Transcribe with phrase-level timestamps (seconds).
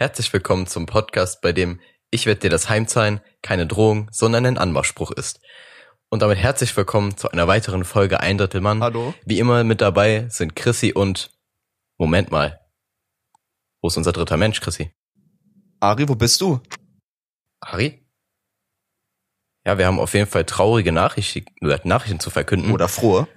[0.00, 1.78] Herzlich willkommen zum Podcast, bei dem
[2.10, 5.42] Ich werde dir das Heimzahlen keine Drohung, sondern ein Anmachspruch ist.
[6.08, 8.82] Und damit herzlich willkommen zu einer weiteren Folge Ein Drittel Mann.
[8.82, 9.12] Hallo.
[9.26, 11.38] Wie immer mit dabei sind Chrissy und
[11.98, 12.60] Moment mal.
[13.82, 14.90] Wo ist unser dritter Mensch, Chrissy?
[15.80, 16.62] Ari, wo bist du?
[17.60, 18.02] Ari?
[19.66, 21.44] Ja, wir haben auf jeden Fall traurige Nachrichten,
[21.84, 22.72] Nachrichten zu verkünden.
[22.72, 23.28] Oder frohe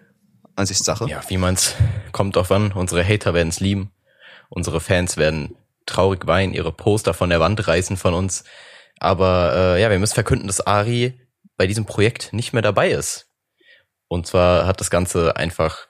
[0.55, 1.09] Ansichtssache.
[1.09, 1.75] Ja, wie man's
[2.13, 2.71] kommt drauf an.
[2.71, 3.91] Unsere Hater werden's lieben.
[4.47, 8.43] Unsere Fans werden traurig weinen, ihre Poster von der Wand reißen von uns.
[8.99, 11.19] Aber äh, ja, wir müssen verkünden, dass Ari
[11.57, 13.27] bei diesem Projekt nicht mehr dabei ist.
[14.07, 15.87] Und zwar hat das Ganze einfach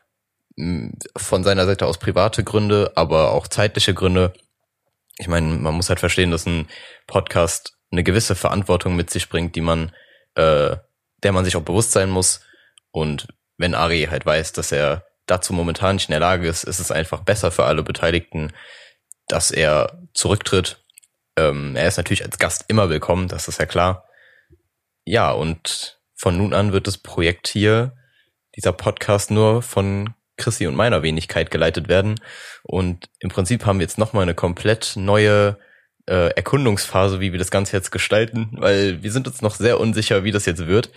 [1.17, 4.33] von seiner Seite aus private Gründe, aber auch zeitliche Gründe.
[5.17, 6.67] Ich meine, man muss halt verstehen, dass ein
[7.07, 9.91] Podcast eine gewisse Verantwortung mit sich bringt, die man,
[10.35, 10.75] äh,
[11.23, 12.41] der man sich auch bewusst sein muss.
[12.91, 16.79] Und wenn Ari halt weiß, dass er dazu momentan nicht in der Lage ist, ist
[16.79, 18.51] es einfach besser für alle Beteiligten,
[19.27, 20.83] dass er zurücktritt.
[21.37, 24.07] Ähm, er ist natürlich als Gast immer willkommen, das ist ja klar.
[25.05, 27.95] Ja, und von nun an wird das Projekt hier,
[28.55, 32.19] dieser Podcast nur von Chrissy und meiner Wenigkeit geleitet werden.
[32.63, 35.57] Und im Prinzip haben wir jetzt nochmal eine komplett neue
[36.07, 40.23] äh, Erkundungsphase, wie wir das Ganze jetzt gestalten, weil wir sind uns noch sehr unsicher,
[40.23, 40.91] wie das jetzt wird.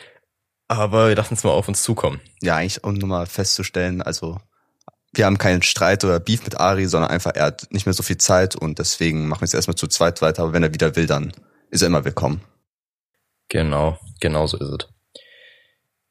[0.69, 2.21] Aber wir lassen es mal auf uns zukommen.
[2.43, 4.41] Ja, eigentlich um nur mal festzustellen, also
[5.17, 8.03] wir haben keinen Streit oder Beef mit Ari, sondern einfach, er hat nicht mehr so
[8.03, 10.95] viel Zeit und deswegen machen wir es erstmal zu zweit weiter, aber wenn er wieder
[10.97, 11.33] will, dann
[11.71, 12.43] ist er immer willkommen.
[13.49, 14.89] Genau, genau so ist es.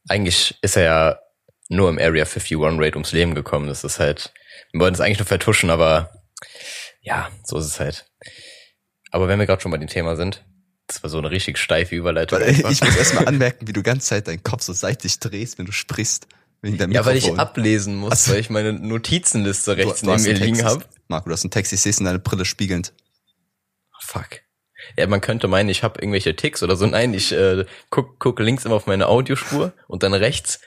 [0.07, 1.19] Eigentlich ist er ja
[1.69, 3.67] nur im Area 51 Raid ums Leben gekommen.
[3.67, 4.33] Das ist halt,
[4.71, 6.11] wir wollten es eigentlich nur vertuschen, aber
[7.01, 8.05] ja, so ist es halt.
[9.11, 10.43] Aber wenn wir gerade schon bei dem Thema sind,
[10.87, 12.39] das war so eine richtig steife Überleitung.
[12.39, 15.65] Weil, ich muss erstmal anmerken, wie du ganze Zeit deinen Kopf so seitlich drehst, wenn
[15.65, 16.27] du sprichst.
[16.65, 18.31] Wegen deinem ja, weil ich ablesen muss, Ach so.
[18.31, 20.83] weil ich meine Notizenliste rechts Du- du neben mir liegen habe.
[21.07, 22.91] Marco, du hast einen Text, ich sehe es in deine Brille spiegelnd.
[23.99, 24.41] Fuck.
[24.97, 26.85] Ja, man könnte meinen, ich habe irgendwelche Ticks oder so.
[26.87, 30.59] Nein, ich äh, guck, gucke links immer auf meine Audiospur und dann rechts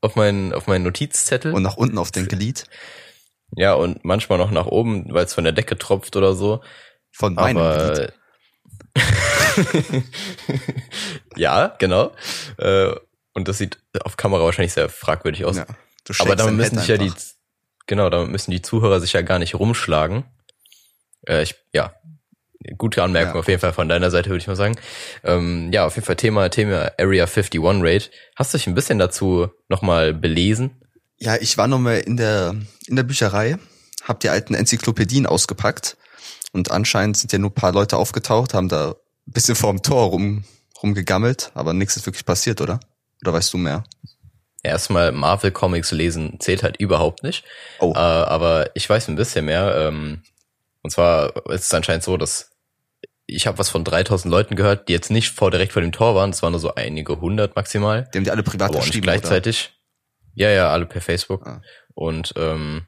[0.00, 1.52] auf meinen auf meinen Notizzettel.
[1.54, 2.64] Und nach unten auf den Glied
[3.56, 6.62] ja, und manchmal noch nach oben, weil es von der Decke tropft oder so.
[7.10, 8.12] von meinem Glied.
[8.96, 10.02] Aber
[11.36, 12.12] ja, genau.
[12.58, 12.92] Äh,
[13.38, 15.56] und das sieht auf Kamera wahrscheinlich sehr fragwürdig aus.
[15.56, 15.66] Ja,
[16.04, 17.12] du Aber damit müssen sich ja die,
[17.86, 20.24] genau, damit müssen die Zuhörer sich ja gar nicht rumschlagen.
[21.26, 21.94] Äh, ich, ja,
[22.76, 23.40] gute Anmerkung Ja.
[23.40, 24.76] auf jeden Fall von deiner Seite, würde ich mal sagen.
[25.24, 28.10] Ähm, ja, auf jeden Fall Thema, Thema Area 51 Raid.
[28.36, 30.82] Hast du dich ein bisschen dazu nochmal belesen?
[31.18, 32.54] Ja, ich war noch mal in der,
[32.86, 33.56] in der Bücherei,
[34.04, 35.96] hab die alten Enzyklopädien ausgepackt
[36.52, 40.10] und anscheinend sind ja nur ein paar Leute aufgetaucht, haben da ein bisschen vorm Tor
[40.10, 40.44] rum,
[40.82, 42.78] rumgegammelt, aber nichts ist wirklich passiert, oder?
[43.22, 43.84] Oder weißt du mehr?
[44.62, 47.44] Erstmal Marvel Comics lesen zählt halt überhaupt nicht.
[47.78, 47.92] Oh.
[47.94, 49.74] Äh, aber ich weiß ein bisschen mehr.
[49.76, 50.22] Ähm,
[50.82, 52.50] und zwar ist es anscheinend so, dass
[53.26, 56.14] ich habe was von 3000 Leuten gehört, die jetzt nicht vor direkt vor dem Tor
[56.14, 56.30] waren.
[56.30, 58.08] Es waren nur so einige hundert maximal.
[58.12, 59.78] Die haben die alle privat aber geschrieben, gleichzeitig.
[60.34, 61.46] Ja, ja, alle per Facebook.
[61.46, 61.60] Ah.
[61.94, 62.86] Und ähm,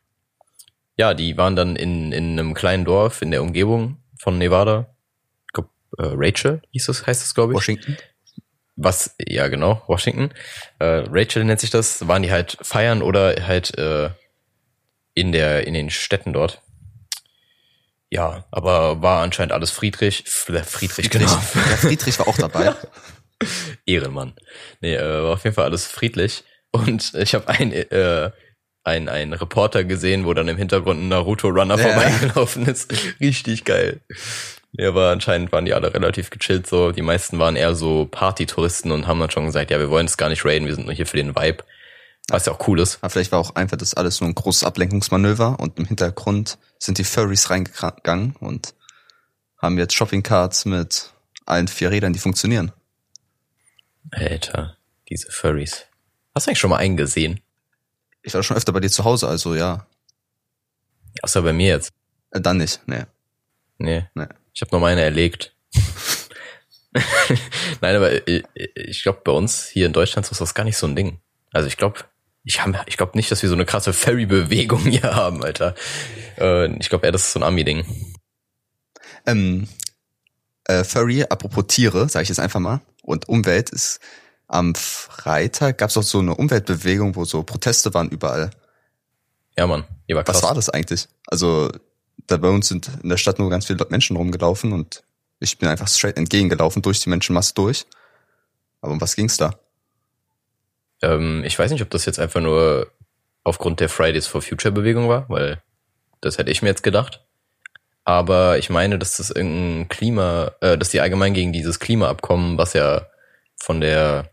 [0.97, 4.95] ja, die waren dann in, in einem kleinen Dorf in der Umgebung von Nevada.
[5.47, 5.67] Ich glaub,
[5.99, 7.61] äh, Rachel hieß das, heißt das, glaube oder?
[7.61, 7.69] ich.
[7.69, 7.97] Washington.
[8.83, 10.31] Was, ja genau, Washington.
[10.79, 12.09] Äh, Rachel nennt sich das.
[12.09, 14.09] Waren die halt feiern oder halt äh,
[15.15, 16.63] in der in den Städten dort.
[18.09, 20.25] Ja, aber war anscheinend alles Friedrich.
[20.27, 21.27] F- Friedrich, genau.
[21.31, 21.39] Ja,
[21.77, 22.75] Friedrich war auch dabei.
[23.87, 24.35] Ehrenmann.
[24.81, 26.45] Nee, äh, war auf jeden Fall alles friedlich.
[26.73, 28.31] Und ich habe ein, äh,
[28.85, 31.83] ein, ein Reporter gesehen, wo dann im Hintergrund ein Naruto-Runner Ja.
[31.89, 32.93] vorbeigelaufen ist.
[33.21, 34.01] Richtig geil.
[34.73, 36.93] Ja, aber anscheinend waren die alle relativ gechillt so.
[36.93, 40.17] Die meisten waren eher so Partytouristen und haben dann schon gesagt, ja, wir wollen es
[40.17, 41.65] gar nicht raiden, wir sind nur hier für den Vibe.
[42.29, 42.99] Was ja auch cool ist.
[43.01, 46.99] Aber vielleicht war auch einfach das alles nur ein großes Ablenkungsmanöver und im Hintergrund sind
[46.99, 48.75] die Furries reingegangen und
[49.59, 51.11] haben jetzt Shoppingcarts mit
[51.47, 52.73] allen vier Rädern, die funktionieren.
[54.13, 54.77] Alter,
[55.09, 55.87] diese Furries.
[56.35, 57.41] Hast du eigentlich schon mal einen gesehen?
[58.23, 59.87] Ich war schon öfter bei dir zu Hause, also ja.
[61.23, 61.93] Außer bei mir jetzt.
[62.31, 63.05] Äh, dann nicht, nee.
[63.79, 64.07] Nee.
[64.15, 64.27] Nee.
[64.53, 65.55] Ich habe noch meine erlegt.
[67.81, 68.45] Nein, aber ich,
[68.75, 71.19] ich glaube, bei uns hier in Deutschland ist das gar nicht so ein Ding.
[71.53, 72.01] Also ich glaube,
[72.45, 75.75] ich, hab- ich glaube nicht, dass wir so eine krasse Ferry-Bewegung hier haben, Alter.
[76.39, 77.85] Äh, ich glaube eher, das ist so ein Ami-Ding.
[79.27, 79.69] Ähm,
[80.65, 84.01] äh, Furry, apropos Tiere, sage ich jetzt einfach mal, und Umwelt ist
[84.49, 88.51] am Freitag gab es auch so eine Umweltbewegung, wo so Proteste waren überall.
[89.57, 89.85] Ja, Mann.
[90.09, 90.37] Die war krass.
[90.37, 91.07] Was war das eigentlich?
[91.29, 91.71] Also,
[92.31, 95.03] da bei uns sind in der Stadt nur ganz viele Menschen rumgelaufen und
[95.39, 97.87] ich bin einfach straight entgegengelaufen durch die Menschenmasse durch.
[98.81, 99.59] Aber um was ging's da?
[101.03, 102.91] Ähm, ich weiß nicht, ob das jetzt einfach nur
[103.43, 105.63] aufgrund der Fridays for Future Bewegung war, weil
[106.21, 107.25] das hätte ich mir jetzt gedacht.
[108.05, 112.73] aber ich meine, dass das irgendein Klima, äh, dass die allgemein gegen dieses Klimaabkommen, was
[112.73, 113.07] ja
[113.57, 114.31] von der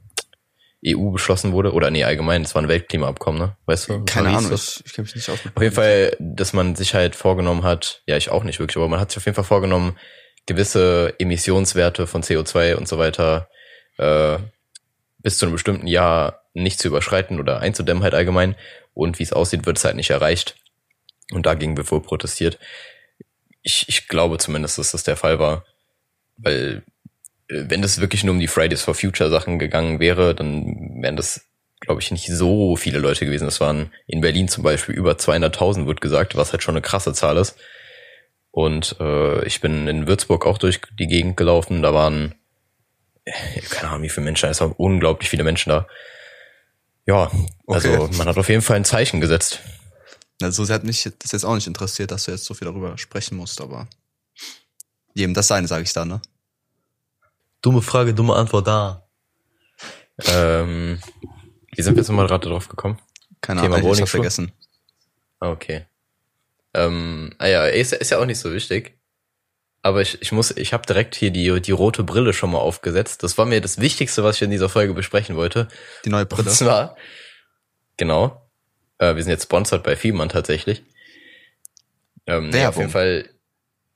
[0.96, 3.58] EU beschlossen wurde, oder nee, allgemein, das war ein Weltklimaabkommen, ne?
[3.66, 4.06] Weißt du?
[4.06, 5.40] Keine Ahnung, ich, ich kenne mich nicht aus.
[5.56, 5.76] Auf jeden.
[5.76, 9.12] Fall, dass man sich halt vorgenommen hat, ja, ich auch nicht wirklich, aber man hat
[9.12, 9.98] sich auf jeden Fall vorgenommen,
[10.46, 13.50] gewisse Emissionswerte von CO2 und so weiter
[13.98, 14.38] äh,
[15.20, 18.56] bis zu einem bestimmten Jahr nicht zu überschreiten oder einzudämmen halt allgemein.
[18.94, 20.56] Und wie es aussieht, wird es halt nicht erreicht.
[21.32, 22.58] Und dagegen wird wohl protestiert.
[23.62, 25.66] Ich, ich glaube zumindest, dass das der Fall war.
[26.38, 26.84] Weil
[27.50, 31.42] wenn das wirklich nur um die Fridays for Future Sachen gegangen wäre, dann wären das,
[31.80, 33.46] glaube ich, nicht so viele Leute gewesen.
[33.46, 37.14] Das waren in Berlin zum Beispiel über 200.000, wird gesagt, was halt schon eine krasse
[37.14, 37.56] Zahl ist.
[38.52, 41.82] Und äh, ich bin in Würzburg auch durch die Gegend gelaufen.
[41.82, 42.36] Da waren,
[43.70, 45.88] keine Ahnung, wie viele Menschen, es waren unglaublich viele Menschen da.
[47.06, 47.32] Ja,
[47.68, 48.16] also Okay.
[48.18, 49.60] man hat auf jeden Fall ein Zeichen gesetzt.
[50.42, 52.98] Also sie hat mich das jetzt auch nicht interessiert, dass du jetzt so viel darüber
[52.98, 53.88] sprechen musst, aber
[55.14, 56.22] jedem das seine, sage ich da, ne?
[57.62, 59.08] Dumme Frage, dumme Antwort da.
[60.28, 61.00] Ähm,
[61.76, 63.00] wie sind wir jetzt nochmal gerade drauf gekommen?
[63.42, 64.18] Keine Thema Ahnung, ich hab Bowlingschuh?
[64.18, 64.52] vergessen.
[65.40, 65.86] Ah, Okay.
[66.74, 69.00] Ähm, ah ja, ist, ist ja auch nicht so wichtig.
[69.82, 73.24] Aber ich, ich muss, ich habe direkt hier die, die rote Brille schon mal aufgesetzt.
[73.24, 75.70] Das war mir das Wichtigste, was ich in dieser Folge besprechen wollte.
[76.06, 76.50] Die neue Brille.
[76.50, 76.96] Und zwar,
[77.96, 78.48] genau,
[79.00, 80.84] äh, wir sind jetzt sponsored bei Fiemann tatsächlich.
[82.28, 82.82] Ähm, nee, auf Werbung.
[82.82, 83.30] jeden Fall,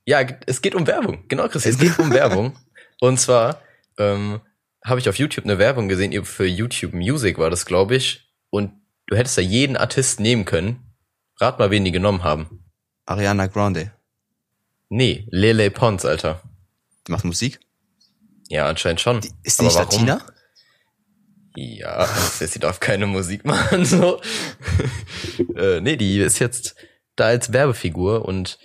[0.06, 1.26] ja, es geht um Werbung.
[1.28, 2.58] Genau, Chris, es geht um Werbung.
[3.02, 3.60] Und zwar
[3.98, 4.42] ähm,
[4.86, 8.32] habe ich auf YouTube eine Werbung gesehen, für YouTube Music war das, glaube ich.
[8.52, 8.74] Und
[9.08, 10.94] du hättest da jeden Artist nehmen können.
[11.40, 12.64] Rat mal, wen die genommen haben.
[13.08, 13.92] Ariana Grande.
[14.90, 16.44] Nee, Lele Pons, Alter.
[17.08, 17.60] Die macht Musik.
[18.50, 19.18] Ja, anscheinend schon.
[19.42, 20.06] Ist die Aber nicht warum?
[20.06, 20.34] Latina?
[21.56, 22.06] Ja,
[22.40, 24.22] sie darf keine Musik machen, so.
[25.56, 26.76] äh, nee, die ist jetzt
[27.16, 28.60] da als Werbefigur und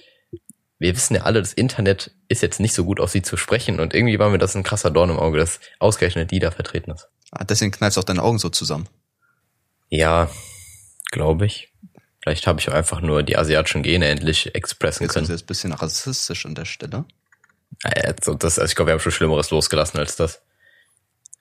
[0.79, 3.81] wir wissen ja alle, das Internet ist jetzt nicht so gut auf sie zu sprechen
[3.81, 6.91] und irgendwie war mir das ein krasser Dorn im Auge, dass ausgerechnet die da vertreten
[6.91, 7.09] ist.
[7.31, 8.89] Ah, deswegen kneifst du auch deine Augen so zusammen.
[9.89, 10.31] Ja,
[11.11, 11.73] glaube ich.
[12.23, 15.27] Vielleicht habe ich einfach nur die asiatischen Gene endlich expressen Jetzt können.
[15.27, 17.05] sie jetzt ein bisschen rassistisch an der Stelle.
[17.83, 20.43] Also das, also ich glaube, wir haben schon Schlimmeres losgelassen als das.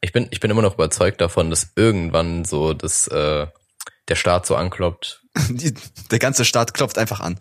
[0.02, 3.48] Ich bin, ich bin immer noch überzeugt davon, dass irgendwann so das, äh,
[4.08, 5.24] der Staat so anklopft.
[5.50, 5.74] Die,
[6.12, 7.40] der ganze Staat klopft einfach an.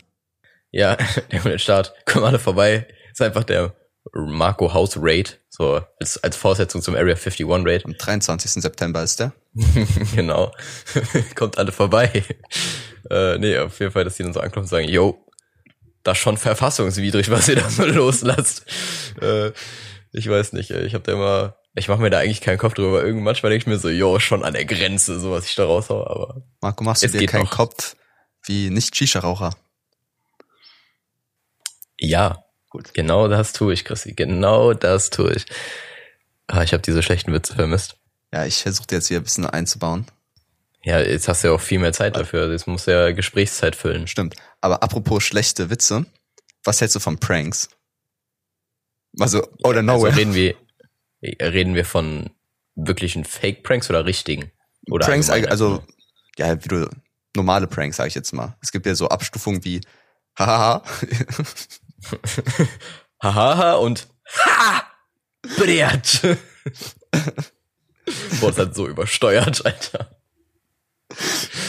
[0.75, 0.97] Ja,
[1.31, 2.85] der Staat, kommen alle vorbei.
[3.09, 3.73] Ist einfach der
[4.13, 7.85] Marco House Raid, so als, als Fortsetzung zum Area 51 Raid.
[7.85, 8.51] Am 23.
[8.61, 9.31] September ist der.
[10.15, 10.51] genau.
[11.35, 12.23] Kommt alle vorbei.
[13.09, 15.25] Äh, nee, auf jeden Fall, dass die dann so anklopfen und sagen, yo,
[16.03, 18.65] das ist schon verfassungswidrig, was ihr da so loslasst.
[19.21, 19.51] Äh,
[20.11, 23.01] ich weiß nicht, ich hab da immer, ich mache mir da eigentlich keinen Kopf drüber.
[23.01, 25.63] Irgend manchmal denke ich mir so, yo, schon an der Grenze, so was ich da
[25.63, 27.51] raushau, aber Marco, machst du dir keinen noch.
[27.51, 27.95] Kopf
[28.45, 29.55] wie Nicht-Shisha-Raucher?
[31.99, 32.93] Ja, Gut.
[32.93, 34.13] genau das tue ich, Chrissy.
[34.13, 35.45] Genau das tue ich.
[36.47, 37.97] Ah, ich habe diese schlechten Witze vermisst.
[38.33, 40.05] Ja, ich versuche jetzt hier ein bisschen einzubauen.
[40.83, 42.51] Ja, jetzt hast du ja auch viel mehr Zeit dafür.
[42.51, 44.07] Jetzt musst du ja Gesprächszeit füllen.
[44.07, 44.35] Stimmt.
[44.61, 46.05] Aber apropos schlechte Witze,
[46.63, 47.69] was hältst du von Pranks?
[49.19, 50.15] Also, oder Also nowhere.
[50.15, 50.55] reden wir,
[51.23, 52.29] reden wir von
[52.75, 54.51] wirklichen Fake-Pranks oder richtigen?
[54.91, 55.83] Oder Pranks, allgemein also,
[56.37, 56.89] ja, wie du,
[57.35, 58.55] normale Pranks, sag ich jetzt mal.
[58.61, 59.81] Es gibt ja so Abstufungen wie,
[60.37, 60.83] hahaha,
[63.21, 64.07] Hahaha und
[64.45, 64.83] Ha!
[65.57, 66.21] Brett!
[68.39, 70.15] Boah, das hat so übersteuert, Alter.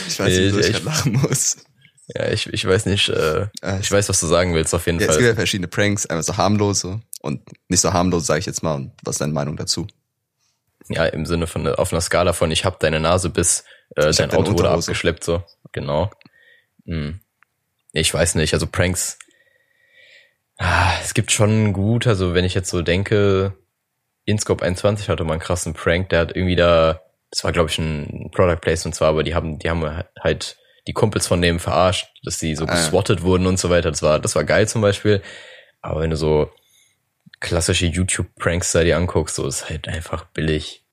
[0.08, 1.56] ich weiß nicht, Ich- ich, grad lachen muss.
[2.14, 5.00] Ja, ich, ich weiß nicht, äh, Äh, ich weiß, was du sagen willst, auf jeden
[5.00, 5.28] Ja, es gibt Fall.
[5.30, 8.74] ja verschiedene Pranks, einmal so harmlose und nicht so harmlose, sage ich jetzt mal.
[8.76, 9.86] Und was ist deine Meinung dazu?
[10.88, 13.64] Ja, im Sinne von, auf einer Skala von, ich hab deine Nase bis,
[13.96, 15.42] äh, Ich dein Auto wurde abgeschleppt, so.
[15.72, 16.10] Genau.
[16.86, 17.20] Hm.
[17.92, 19.18] Ich weiß nicht, also Pranks,
[20.58, 23.54] ah, es gibt schon gut, also wenn ich jetzt so denke,
[24.24, 27.78] Inscope 21 hatte mal einen krassen Prank, der hat irgendwie da, das war glaube ich
[27.78, 29.84] ein Product Place und zwar, aber die haben, die haben
[30.20, 32.74] halt die Kumpels von dem verarscht, dass die so Ah, ja.
[32.74, 33.90] geswattet wurden und so weiter.
[33.90, 35.20] Das war, das war geil zum Beispiel.
[35.82, 36.50] Aber wenn du so
[37.40, 40.84] klassische YouTube-Pranks da dir anguckst, so ist halt einfach billig.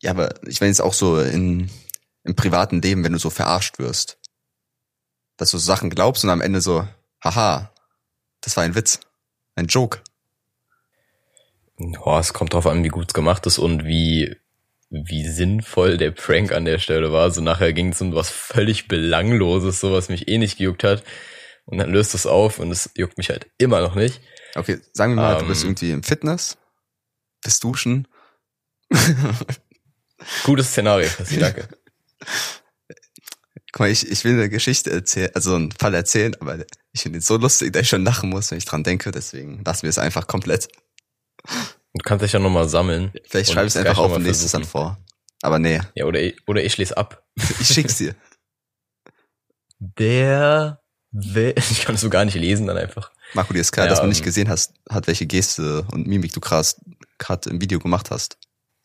[0.00, 1.70] Ja, aber ich meine jetzt auch so in,
[2.24, 4.18] im privaten Leben, wenn du so verarscht wirst.
[5.36, 6.88] Dass du so Sachen glaubst und am Ende so,
[7.22, 7.70] haha,
[8.40, 9.00] das war ein Witz.
[9.54, 10.00] Ein Joke.
[11.76, 14.36] Boah, es kommt drauf an, wie gut es gemacht ist und wie,
[14.90, 17.30] wie sinnvoll der Prank an der Stelle war.
[17.30, 21.04] So nachher ging es um was völlig Belangloses, so was mich eh nicht gejuckt hat.
[21.66, 24.20] Und dann löst es auf und es juckt mich halt immer noch nicht.
[24.54, 25.70] Okay, sagen wir mal, du bist Ähm.
[25.70, 26.56] irgendwie im Fitness,
[27.42, 28.08] bist duschen.
[30.44, 31.68] Gutes Szenario, Chrissy, danke.
[33.72, 36.64] Guck mal, ich, ich will eine Geschichte erzählen, also einen Fall erzählen, aber
[36.98, 39.12] Ich finde ihn so lustig, dass ich schon lachen muss, wenn ich dran denke.
[39.12, 40.68] Deswegen lassen wir es einfach komplett.
[41.44, 43.12] Du kannst dich ja nochmal sammeln.
[43.28, 44.98] Vielleicht schreibe ich es einfach auf und lese es dann vor.
[45.40, 47.24] Aber nee, Ja, oder ich, oder ich lese ab.
[47.60, 48.16] ich schick's dir.
[49.78, 53.12] Der, wer, ich kann es so gar nicht lesen dann einfach.
[53.32, 56.08] Marco, dir ist klar, Ja, dass man nicht ähm, gesehen hast, hat, welche Geste und
[56.08, 58.38] Mimik du gerade im Video gemacht hast.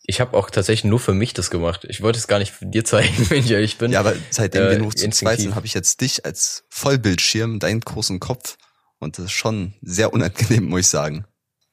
[0.05, 1.85] Ich habe auch tatsächlich nur für mich das gemacht.
[1.87, 3.91] Ich wollte es gar nicht dir zeigen, wenn ich ehrlich bin.
[3.91, 7.59] Ja, aber seitdem Äh, wir nur zu zweit sind, habe ich jetzt dich als Vollbildschirm,
[7.59, 8.57] deinen großen Kopf.
[8.99, 11.25] Und das ist schon sehr unangenehm, muss ich sagen.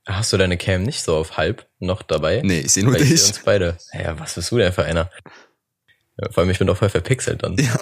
[0.07, 2.41] Hast du deine Cam nicht so auf halb noch dabei?
[2.45, 3.23] Nee, ich sehe nur Weil ich dich.
[3.23, 3.79] seh uns beide.
[3.93, 5.11] Ja, was bist du denn für einer?
[6.19, 7.57] Ja, vor allem, ich bin doch voll verpixelt dann.
[7.57, 7.77] Ja.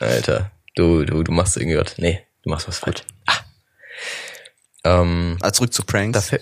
[0.00, 1.96] Alter, du, du, du machst irgendwie was.
[1.98, 3.02] Nee, du machst was falsch.
[3.26, 3.38] Ah.
[4.84, 6.14] Ähm, Also zurück zu Pranks.
[6.14, 6.40] dafür,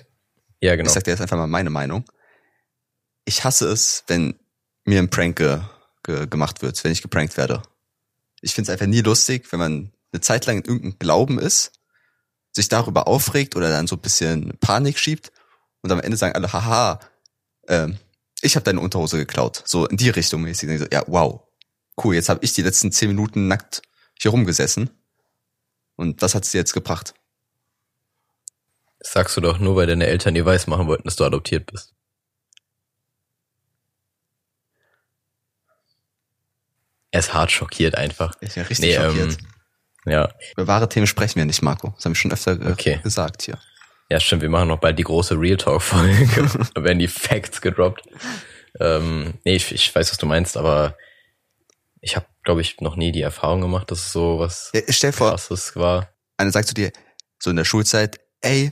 [0.60, 0.86] ja, genau.
[0.88, 2.04] Ich sag dir jetzt einfach mal meine Meinung.
[3.24, 4.34] Ich hasse es, wenn
[4.84, 5.60] mir ein Prank ge
[6.02, 7.62] ge gemacht wird, wenn ich geprankt werde.
[8.40, 11.72] Ich finde es einfach nie lustig, wenn man eine Zeit lang in irgendeinem Glauben ist,
[12.50, 15.32] sich darüber aufregt oder dann so ein bisschen Panik schiebt
[15.80, 17.00] und am Ende sagen alle, haha,
[17.68, 17.98] ähm,
[18.40, 19.62] ich habe deine Unterhose geklaut.
[19.64, 20.78] So in die Richtung mäßig.
[20.80, 21.42] So, ja, wow,
[22.02, 23.82] cool, jetzt habe ich die letzten zehn Minuten nackt
[24.20, 24.90] hier rumgesessen.
[25.96, 27.14] Und was hat's dir jetzt gebracht?
[28.98, 31.70] Das sagst du doch nur, weil deine Eltern dir weiß machen wollten, dass du adoptiert
[31.70, 31.94] bist.
[37.12, 38.34] Er ist hart schockiert einfach.
[38.40, 39.38] Ich bin richtig Nee, schockiert.
[40.06, 41.92] ähm, ja, Über wahre Themen sprechen wir nicht, Marco.
[41.94, 43.00] Das haben wir schon öfter ge Okay.
[43.04, 43.58] gesagt hier.
[44.10, 44.42] ja, stimmt.
[44.42, 46.26] Wir machen noch bald die große Real Talk Folge.
[46.74, 48.02] da werden die Facts gedroppt.
[48.80, 50.96] Ähm, nee, ich, ich weiß, was du meinst, aber
[52.00, 55.12] ich habe, glaube ich, noch nie die Erfahrung gemacht, dass es so was Ja, stell
[55.12, 56.08] dir vor, krasses war.
[56.38, 56.90] einer sagt zu dir,
[57.38, 58.70] so in der Schulzeit, ey,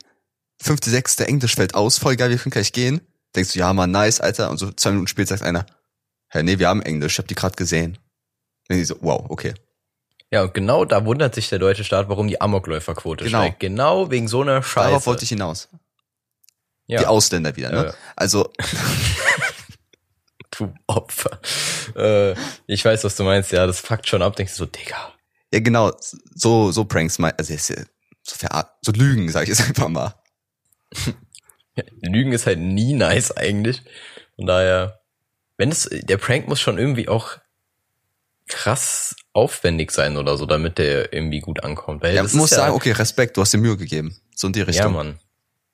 [0.60, 3.00] fünfte, sechste Englisch fällt aus, voll geil, wir können gleich gehen.
[3.36, 4.50] Denkst du, ja, Mann, nice, Alter.
[4.50, 5.64] Und so zwei Minuten später sagt einer,
[6.30, 7.98] hä, nee, wir haben Englisch, ich hab die gerade gesehen.
[8.70, 9.52] Dann die so, wow, okay.
[10.30, 13.38] Ja, und genau da wundert sich der deutsche Staat, warum die Amokläuferquote Genau.
[13.40, 13.58] steigt.
[13.58, 14.86] Genau wegen so einer Scheiße.
[14.90, 15.68] Darauf wollte ich hinaus.
[16.86, 17.00] ja.
[17.00, 17.84] Die Ausländer wieder, ne?
[17.86, 17.94] Ja.
[18.14, 18.52] Also,
[20.52, 21.40] Du Opfer.
[21.96, 22.34] Äh,
[22.66, 25.14] ich weiß, was du meinst, ja, das fuckt schon ab, denkst du so, Digga.
[25.52, 25.92] ja genau,
[26.34, 27.76] so, so Pranks, mein, also ist ja
[28.22, 30.14] so, verar- so Lügen, sag ich jetzt einfach mal.
[32.02, 33.82] Lügen ist halt nie nice eigentlich.
[34.36, 35.00] Von daher,
[35.56, 37.38] wenn es, der Prank muss schon irgendwie auch
[38.50, 42.02] krass aufwendig sein oder so, damit der irgendwie gut ankommt.
[42.02, 44.16] Weil Ja, das muss ist sagen, okay, Respekt, du hast dir Mühe gegeben.
[44.34, 44.92] So in die Ja, Richtung.
[44.92, 45.18] Mann.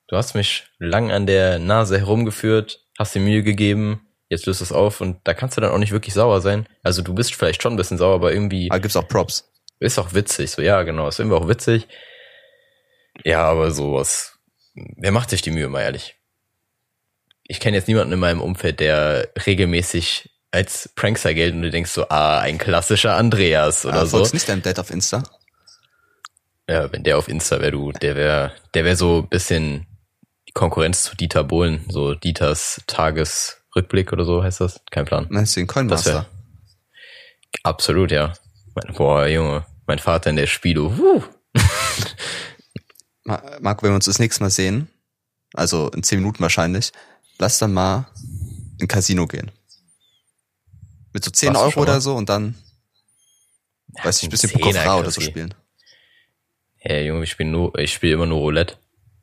[0.07, 4.71] Du hast mich lang an der Nase herumgeführt, hast dir Mühe gegeben, jetzt löst es
[4.71, 6.65] auf und da kannst du dann auch nicht wirklich sauer sein.
[6.83, 9.51] Also du bist vielleicht schon ein bisschen sauer, aber irgendwie Aber gibt's auch Props.
[9.79, 10.51] ist auch witzig.
[10.51, 11.87] So, ja, genau, ist irgendwie auch witzig.
[13.25, 14.37] Ja, aber sowas.
[14.75, 16.15] Wer macht sich die Mühe, mal ehrlich?
[17.43, 21.91] Ich kenne jetzt niemanden in meinem Umfeld, der regelmäßig als Prankster gilt und du denkst
[21.91, 24.17] so, ah, ein klassischer Andreas oder Ah, so.
[24.17, 25.23] folgst nicht deinem Dad auf Insta?
[26.69, 29.85] Ja, wenn der auf Insta wäre, du, der wäre, der wäre so ein bisschen
[30.49, 34.81] die Konkurrenz zu Dieter Bohlen, so Dieters Tagesrückblick oder so heißt das.
[34.91, 35.27] Kein Plan.
[35.29, 36.27] Meinst du den Coinmaster?
[37.63, 38.33] absolut, ja.
[38.75, 40.47] Mein, boah, Junge, mein Vater in der.
[40.47, 41.23] Huh.
[43.23, 44.89] Ma- Marco, wenn wir uns das nächste Mal sehen,
[45.53, 46.91] also in zehn Minuten wahrscheinlich,
[47.39, 48.07] lass dann mal
[48.79, 49.51] in Casino gehen.
[51.17, 52.53] Mit so 10 Warst du Euro oder so und dann,
[54.03, 55.55] weiß ich, ein bisschen Zehner Poker oder so spielen.
[56.75, 58.75] Hey, Junge, ich spiele nur, ich spiele immer nur Roulette.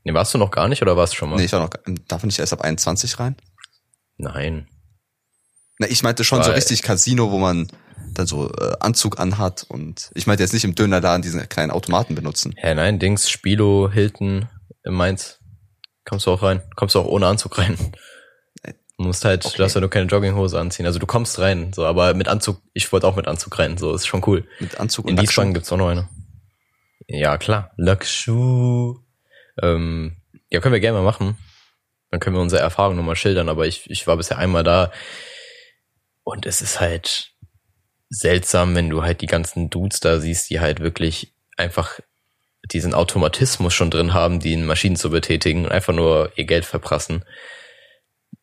[0.03, 1.37] Nee, warst du noch gar nicht oder warst du schon mal?
[1.37, 1.71] Nee, ich war noch,
[2.09, 3.37] darf ich nicht erst ab 21 rein?
[4.17, 4.67] Nein.
[5.79, 7.69] Na, ich meinte schon so Weil- richtig Casino, wo man
[8.13, 12.17] dann so äh, Anzug anhat und ich meinte jetzt nicht im Dönerladen diesen kleinen Automaten
[12.17, 12.55] benutzen.
[12.57, 14.49] Hä, nein, Dings, Spilo, Hilton,
[14.83, 15.39] in Mainz.
[16.05, 16.61] Kommst du auch rein?
[16.75, 17.79] Kommst du auch ohne Anzug rein?
[18.99, 19.57] Du musst halt, Okay.
[19.57, 20.87] du darfst ja nur keine Jogginghose anziehen.
[20.87, 23.93] Also du kommst rein, so, aber mit Anzug, ich wollte auch mit Anzug rein, so,
[23.95, 24.47] ist schon cool.
[24.61, 25.55] Mit Anzug In und Wiesbaden Lackschuhen.
[25.55, 26.09] gibt's auch noch eine.
[27.09, 27.73] Ja, klar.
[27.77, 28.99] Lackschuh.
[29.61, 30.17] Ähm,
[30.49, 31.37] ja, können wir gerne mal machen.
[32.11, 34.93] Dann können wir unsere Erfahrungen nochmal schildern, aber ich, ich war bisher einmal da.
[36.23, 37.33] Und es ist halt
[38.09, 41.99] seltsam, wenn du halt die ganzen Dudes da siehst, die halt wirklich einfach
[42.73, 46.65] diesen Automatismus schon drin haben, die in Maschinen zu betätigen und einfach nur ihr Geld
[46.65, 47.25] verprassen.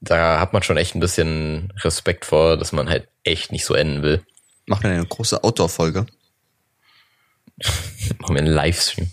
[0.02, 3.76] Da hat man schon echt ein bisschen Respekt vor, dass man halt echt nicht so
[3.76, 4.26] enden will.
[4.66, 6.08] Machen wir eine große Outdoor-Folge.
[8.20, 9.12] Machen wir einen Livestream.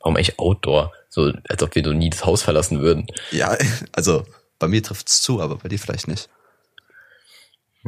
[0.00, 0.92] Warum eigentlich Outdoor?
[1.08, 3.06] So, als ob wir so nie das Haus verlassen würden.
[3.30, 3.56] Ja,
[3.92, 4.24] also
[4.58, 6.28] bei mir trifft's zu, aber bei dir vielleicht nicht.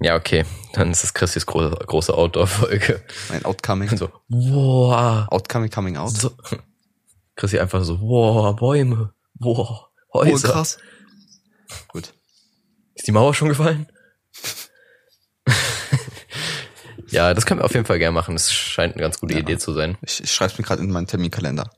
[0.01, 0.47] Ja, okay.
[0.73, 3.03] Dann ist das Christis große, große Outdoor-Folge.
[3.29, 3.95] Mein Outcoming.
[3.97, 5.27] So, wow.
[5.31, 6.11] Outcoming, coming out.
[6.17, 6.31] So.
[7.37, 9.13] Christi einfach so, wow, Bäume.
[9.35, 10.49] Wow, Oh, Häuser.
[10.51, 10.79] krass.
[11.89, 12.13] Gut.
[12.95, 13.87] Ist die Mauer schon gefallen?
[17.09, 18.35] Ja, das können wir auf jeden Fall gerne machen.
[18.35, 19.41] Das scheint eine ganz gute Ja.
[19.41, 19.99] Idee zu sein.
[20.01, 21.71] Ich, ich schreibe mir gerade in meinen Terminkalender.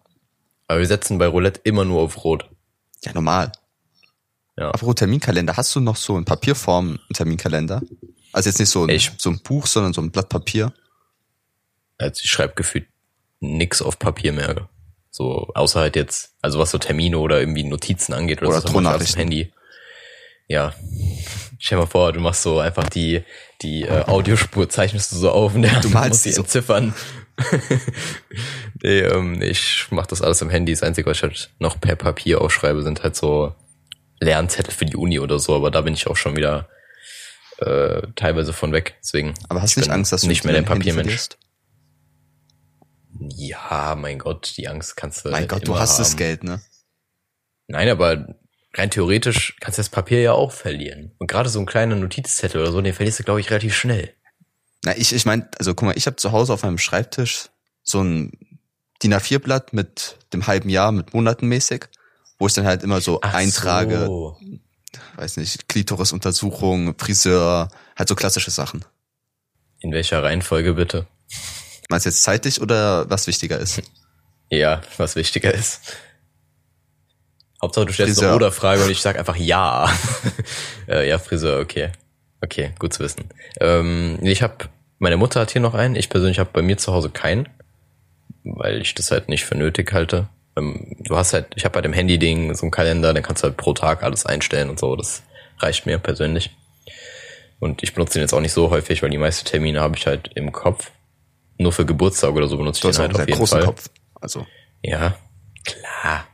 [0.69, 2.49] Aber wir setzen bei Roulette immer nur auf Rot.
[3.05, 3.51] Ja, normal.
[4.57, 4.71] Ja.
[4.71, 7.83] Apropos Terminkalender, hast du noch so in Papierform einen Terminkalender?
[8.33, 10.73] Also jetzt nicht so ein, Ich- so ein Buch, sondern so ein Blatt Papier.
[11.99, 12.87] Also ich schreibe gefühlt
[13.41, 14.69] nix auf Papier mehr.
[15.11, 18.79] So, außer halt jetzt, also was so Termine oder irgendwie Notizen angeht oder, Oder so,
[18.79, 19.53] am Handy.
[20.49, 20.75] Ja.
[21.59, 23.23] Stell dir mal vor, du machst so einfach die,
[23.63, 26.43] die äh, Audiospur zeichnest du so auf und der Du malst muss sie so.
[26.43, 26.95] entziffern.
[28.83, 30.73] nee, ähm, ich mach das alles am Handy.
[30.73, 33.55] Das Einzige, was ich halt noch per Papier aufschreibe, sind halt so
[34.21, 36.69] Lernzettel für die Uni oder so, aber da bin ich auch schon wieder
[37.59, 38.97] äh, teilweise von weg.
[39.03, 39.35] Deswegen.
[39.49, 41.07] Aber hast du nicht Angst, dass du nicht mehr der Papiermensch.
[41.07, 41.39] verlierst?
[43.21, 45.31] Ja, mein Gott, die Angst kannst du.
[45.31, 46.19] Mein Gott, du hast das haben.
[46.19, 46.61] Geld, ne?
[47.69, 48.35] Nein, aber
[48.75, 51.13] rein theoretisch kannst du das Papier ja auch verlieren.
[51.19, 54.15] Und gerade so ein kleiner Notizzettel oder so, den verlierst du, glaube ich, relativ schnell.
[54.85, 57.49] Na, ich, ich meine, also guck mal, ich habe zu Hause auf meinem Schreibtisch
[57.83, 58.59] so ein
[59.03, 61.87] DIN A4-Blatt mit dem halben Jahr, mit Monaten mäßig,
[62.39, 64.39] wo ich dann halt immer so eintrage, So.
[65.17, 68.85] weiß nicht, Klitorisuntersuchung, Friseur, halt so klassische Sachen.
[69.81, 71.07] In welcher Reihenfolge bitte?
[71.89, 73.83] Meinst du jetzt zeitlich oder was wichtiger ist?
[74.51, 75.81] Ja, was wichtiger ist.
[77.65, 79.91] Hauptsache, du stellst eine Oder-Frage und ich sag einfach ja.
[80.89, 81.91] äh, ja, Friseur, okay.
[82.43, 83.25] Okay, gut zu wissen.
[83.61, 84.67] Ähm, ich habe,
[84.99, 85.97] meine Mutter hat hier noch einen.
[85.97, 87.49] Ich persönlich habe bei mir zu Hause keinen,
[88.45, 90.29] weil ich das halt nicht für nötig halte.
[90.57, 93.49] Ähm, du hast halt, ich habe bei dem Handy-Ding so einen Kalender, dann kannst du
[93.49, 94.95] halt pro Tag alles einstellen und so.
[94.95, 95.23] Das
[95.59, 96.51] reicht mir persönlich.
[97.61, 100.07] Und ich benutze den jetzt auch nicht so häufig, weil die meisten Termine habe ich
[100.07, 100.91] halt im Kopf.
[101.57, 103.65] Nur für Geburtstag oder so benutze ich den halt auf jeden Fall.
[103.65, 103.89] Kopf.
[104.21, 104.47] Also,
[104.83, 105.17] Ja,
[105.65, 106.27] klar.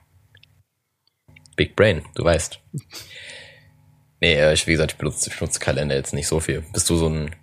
[1.60, 2.58] Big Brain, du weißt.
[4.22, 6.64] Nee, äh, ich, wie gesagt, ich benutze, ich benutze Kalender jetzt nicht so viel.
[6.72, 7.36] Bist du so ein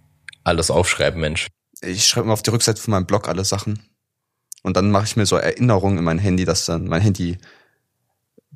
[0.44, 1.46] alles aufschreiben Mensch?
[1.82, 3.88] ich schreibe mal auf die Rückseite von meinem Blog alle Sachen.
[4.64, 7.38] Und dann mache ich mir so Erinnerungen in mein Handy, dass dann mein Handy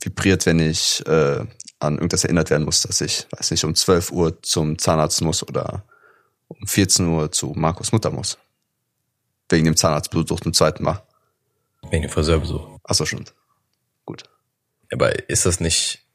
[0.04, 1.46] vibriert, wenn ich äh,
[1.78, 5.48] an irgendwas erinnert werden muss, dass ich, weiß nicht, um 12 Uhr zum Zahnarzt muss
[5.48, 5.86] oder
[6.48, 8.40] um 14 Uhr zu Markus Mutter muss.
[9.50, 11.04] Wegen dem Zahnarztbesuch zum zweiten Mal.
[11.92, 12.80] Wegen dem Friseurbesuch.
[12.84, 13.26] Achso, schon.
[14.06, 14.24] Gut.
[14.92, 16.06] Aber ist das nicht,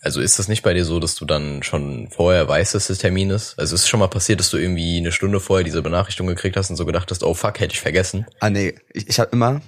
[0.00, 2.96] also ist das nicht bei dir so, dass du dann schon vorher weißt, dass der
[2.96, 3.58] Termin ist?
[3.58, 6.56] Also ist es schon mal passiert, dass du irgendwie eine Stunde vorher diese Benachrichtigung gekriegt
[6.56, 8.26] hast und so gedacht hast, oh fuck, hätte ich vergessen?
[8.40, 9.60] Ah nee, ich, ich habe immer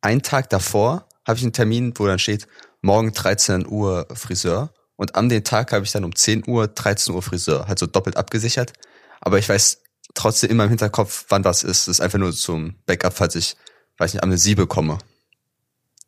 [0.00, 2.48] einen Tag davor habe ich einen Termin, wo dann steht
[2.80, 7.14] morgen 13 Uhr Friseur und an den Tag habe ich dann um 10 Uhr 13
[7.14, 8.72] Uhr Friseur, halt so doppelt abgesichert.
[9.20, 9.82] Aber ich weiß
[10.14, 11.86] trotzdem immer im Hinterkopf, wann was ist.
[11.86, 13.56] Das ist einfach nur zum Backup, falls ich,
[13.98, 14.98] weiß nicht, Amnesie bekomme.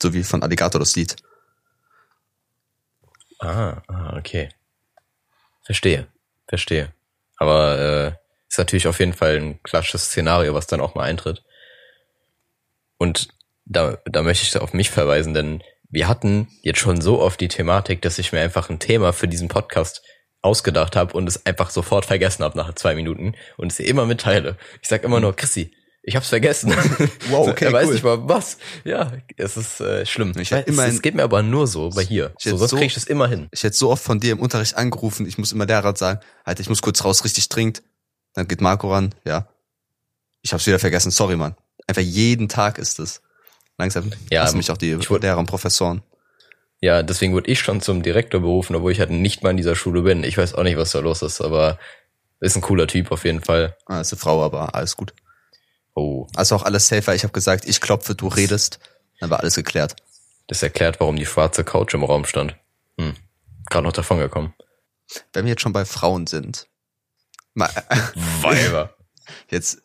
[0.02, 1.16] So wie von Alligator das Lied.
[3.44, 4.48] Ah, okay.
[5.64, 6.06] Verstehe,
[6.48, 6.92] verstehe.
[7.36, 8.12] Aber äh,
[8.48, 11.42] ist natürlich auf jeden Fall ein klassisches Szenario, was dann auch mal eintritt.
[12.98, 13.28] Und
[13.64, 17.48] da, da möchte ich auf mich verweisen, denn wir hatten jetzt schon so oft die
[17.48, 20.02] Thematik, dass ich mir einfach ein Thema für diesen Podcast
[20.42, 24.56] ausgedacht habe und es einfach sofort vergessen habe nach zwei Minuten und es immer mitteile.
[24.82, 25.74] Ich sag immer nur, Chrissy,
[26.06, 26.70] ich hab's vergessen.
[27.30, 27.92] Wow, okay, er weiß cool.
[27.94, 28.58] nicht mal was.
[28.84, 30.32] Ja, es ist äh, schlimm.
[30.38, 32.32] Ich es, immerhin- es geht mir aber nur so bei hier.
[32.38, 33.48] So, sonst so- krieg ich das immer hin.
[33.52, 36.60] Ich hätte so oft von dir im Unterricht angerufen, ich muss immer Lehrer sagen, halt,
[36.60, 37.82] ich muss kurz raus, richtig dringend.
[38.34, 39.48] Dann geht Marco ran, ja.
[40.42, 41.54] Ich hab's wieder vergessen, sorry, Mann.
[41.86, 43.22] Einfach jeden Tag ist es.
[43.78, 46.02] Langsam Ja, hassen mich auch die ich Lehrer und Professoren.
[46.80, 49.74] Ja, deswegen wurde ich schon zum Direktor berufen, obwohl ich halt nicht mal in dieser
[49.74, 50.22] Schule bin.
[50.22, 51.78] Ich weiß auch nicht, was da los ist, aber
[52.40, 53.76] ist ein cooler Typ auf jeden Fall.
[53.86, 55.14] Ah, ist eine Frau, aber alles gut.
[55.94, 58.80] Oh, Also auch alles safe, weil ich habe gesagt, ich klopfe, du redest.
[59.20, 59.96] Dann war alles geklärt.
[60.48, 62.56] das erklärt, warum die schwarze Couch im Raum stand.
[62.98, 63.14] Hm.
[63.70, 64.54] Gerade noch davon gekommen.
[65.32, 66.66] Wenn wir jetzt schon bei Frauen sind.
[67.54, 67.70] Mal,
[68.42, 68.94] Weiber.
[69.50, 69.82] jetzt,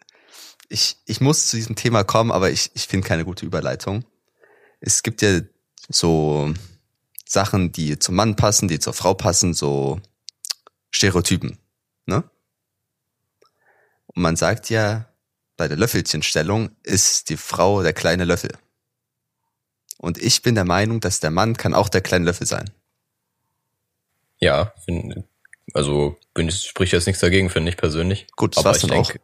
[0.68, 4.04] ich, ich muss zu diesem Thema kommen, aber ich, ich finde keine gute Überleitung.
[4.82, 5.42] Es gibt ja
[5.90, 6.54] so
[7.26, 10.02] Sachen, die zum Mann passen, die zur Frau passen, so
[10.90, 11.60] Stereotypen.
[12.06, 12.24] Ne?
[14.08, 15.09] Und man sagt ja,
[15.60, 18.52] bei der Löffelchenstellung ist die Frau der kleine Löffel.
[19.98, 22.70] Und ich bin der Meinung, dass der Mann kann auch der kleine Löffel sein.
[24.40, 25.26] Ja, find,
[25.74, 28.28] also bin ich, spricht jetzt nichts dagegen, finde ich persönlich.
[28.38, 29.12] Gut, das Aber ich dann auch.
[29.12, 29.22] denk-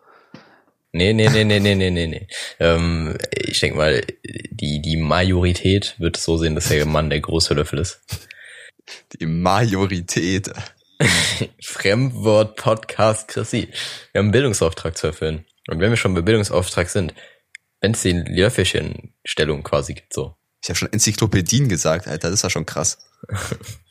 [0.92, 2.28] Nee, nee, nee, nee, nee, nee, nee, nee.
[2.60, 7.20] Ähm, ich denke mal, die, die Majorität wird es so sehen, dass der Mann der
[7.20, 8.00] große Löffel ist.
[9.20, 10.52] Die Majorität.
[11.62, 13.70] Fremdwort Podcast Chrissy.
[14.12, 15.46] Wir haben einen Bildungsauftrag zu erfüllen.
[15.68, 17.14] Und wenn wir schon bei Bildungsauftrag sind,
[17.82, 20.36] wenn es die Löffelchen-Stellung quasi gibt, so.
[20.62, 22.98] Ich habe schon Enzyklopädien gesagt, Alter, das ist ja schon krass.
[23.30, 23.38] Ich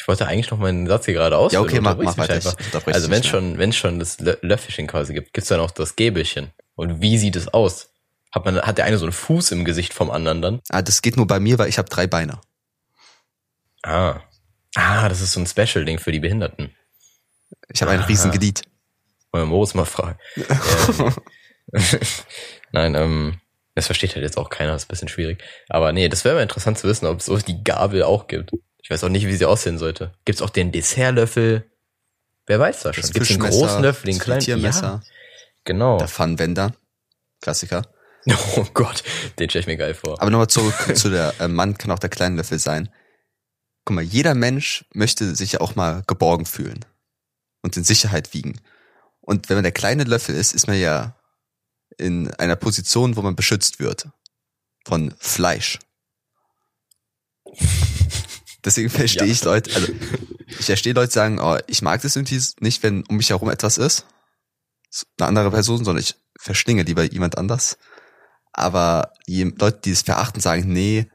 [0.00, 1.52] Ich wollte eigentlich noch meinen Satz hier gerade aus.
[1.52, 2.56] Ja, okay, mach, mach weiter.
[2.86, 6.52] Also wenn schon, wenn schon das Löffelchen quasi gibt, gibt's dann auch das Gäbelchen.
[6.76, 7.90] Und wie sieht es aus?
[8.32, 10.60] Hat man, hat der eine so einen Fuß im Gesicht vom anderen dann?
[10.70, 12.40] Ah, das geht nur bei mir, weil ich habe drei Beine.
[13.82, 14.20] Ah.
[14.76, 16.74] Ah, das ist so ein Special-Ding für die Behinderten.
[17.68, 18.62] Ich habe einen riesen Glied.
[19.32, 20.18] Wollen wir Moritz mal fragen.
[22.72, 23.40] Nein, ähm,
[23.74, 25.42] das versteht halt jetzt auch keiner, das ist ein bisschen schwierig.
[25.68, 28.52] Aber nee, das wäre mal interessant zu wissen, ob es so die Gabel auch gibt.
[28.82, 30.12] Ich weiß auch nicht, wie sie aussehen sollte.
[30.24, 31.70] Gibt's auch den Dessertlöffel?
[32.46, 33.10] Wer weiß das schon?
[33.10, 34.62] Gibt's den großen Löffel, den kleinen?
[34.62, 35.02] Ja,
[35.64, 35.98] genau.
[35.98, 36.74] Der Pfannenwender.
[37.40, 37.82] Klassiker.
[38.56, 39.04] Oh Gott,
[39.38, 40.20] den stelle ich mir geil vor.
[40.20, 42.90] Aber nochmal zurück zu der, äh, Mann kann auch der kleine Löffel sein.
[43.84, 46.84] Guck mal, jeder Mensch möchte sich ja auch mal geborgen fühlen
[47.62, 48.60] und in Sicherheit wiegen.
[49.28, 51.14] Und wenn man der kleine Löffel ist, ist man ja
[51.98, 54.08] in einer Position, wo man beschützt wird
[54.86, 55.78] von Fleisch.
[58.64, 59.32] Deswegen verstehe ja.
[59.32, 59.92] ich Leute, also
[60.46, 63.76] ich verstehe Leute sagen, oh, ich mag das irgendwie nicht, wenn um mich herum etwas
[63.76, 64.06] ist,
[65.18, 67.76] eine andere Person, sondern ich verschlinge lieber jemand anders.
[68.54, 71.06] Aber die Leute, die es verachten, sagen, nee,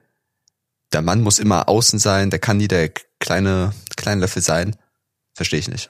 [0.91, 4.76] der Mann muss immer außen sein, der kann nie der kleine, kleine Löffel sein.
[5.34, 5.89] Verstehe ich nicht.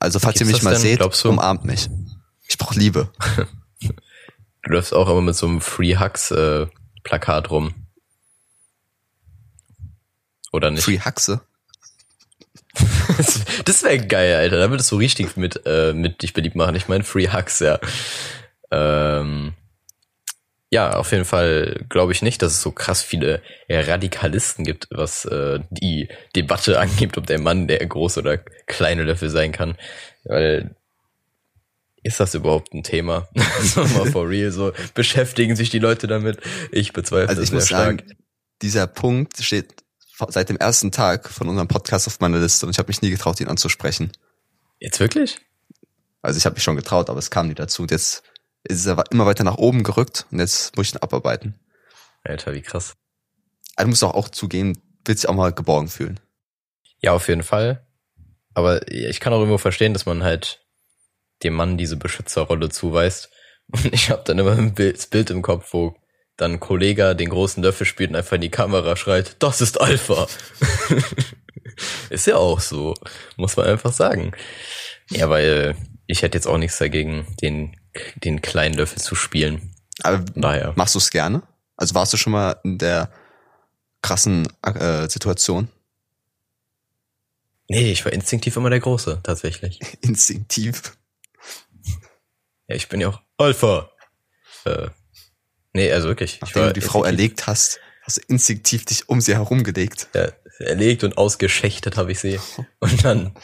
[0.00, 1.88] Also falls ihr mich mal denn, seht, umarmt mich.
[2.48, 3.08] Ich brauche Liebe.
[3.80, 6.66] du läufst auch immer mit so einem Free Hugs äh,
[7.02, 7.74] Plakat rum.
[10.52, 10.84] Oder nicht?
[10.84, 11.40] Free Huxe?
[13.64, 14.58] das wäre geil, Alter.
[14.58, 16.74] Da würdest du richtig mit, äh, mit dich beliebt machen.
[16.74, 17.78] Ich meine Free Hugs, ja.
[18.70, 19.54] Ähm,
[20.76, 25.24] ja, auf jeden Fall glaube ich nicht, dass es so krass viele Radikalisten gibt, was
[25.24, 28.36] äh, die Debatte angibt, ob der Mann der große oder
[28.66, 29.78] kleine Löffel sein kann.
[30.24, 30.76] Weil
[32.02, 33.26] ist das überhaupt ein Thema?
[33.62, 36.40] so mal for real, so beschäftigen sich die Leute damit.
[36.72, 38.00] Ich bezweifle also ich muss stark.
[38.02, 38.16] sagen,
[38.60, 39.82] dieser Punkt steht
[40.28, 43.10] seit dem ersten Tag von unserem Podcast auf meiner Liste und ich habe mich nie
[43.10, 44.12] getraut, ihn anzusprechen.
[44.78, 45.38] Jetzt wirklich?
[46.20, 47.80] Also ich habe mich schon getraut, aber es kam nie dazu.
[47.80, 48.24] Und jetzt
[48.68, 51.58] ist er immer weiter nach oben gerückt und jetzt muss ich ihn abarbeiten.
[52.24, 52.94] Alter, wie krass.
[53.76, 56.20] Also du musst auch, auch zugeben, willst dich auch mal geborgen fühlen.
[57.00, 57.86] Ja, auf jeden Fall.
[58.54, 60.64] Aber ich kann auch irgendwo verstehen, dass man halt
[61.42, 63.30] dem Mann diese Beschützerrolle zuweist.
[63.68, 65.94] Und ich habe dann immer ein Bild, das Bild im Kopf, wo
[66.36, 69.80] dann ein Kollege den großen Löffel spielt und einfach in die Kamera schreit, das ist
[69.80, 70.26] Alpha.
[72.10, 72.94] ist ja auch so,
[73.36, 74.32] muss man einfach sagen.
[75.10, 75.76] Ja, weil
[76.06, 77.76] ich hätte jetzt auch nichts dagegen, den,
[78.16, 79.74] den kleinen Löffel zu spielen.
[80.02, 80.72] Aber Daher.
[80.76, 81.42] machst du es gerne?
[81.76, 83.10] Also warst du schon mal in der
[84.02, 85.68] krassen äh, Situation?
[87.68, 89.80] Nee, ich war instinktiv immer der Große, tatsächlich.
[90.00, 90.96] instinktiv?
[92.68, 93.90] Ja, ich bin ja auch Alpha.
[94.64, 94.88] Äh,
[95.72, 96.40] nee, also wirklich.
[96.40, 100.08] Nachdem du die Frau erlegt hast, hast du instinktiv dich um sie herumgelegt.
[100.14, 100.28] Ja,
[100.58, 102.40] erlegt und ausgeschächtet habe ich sie.
[102.80, 103.36] Und dann.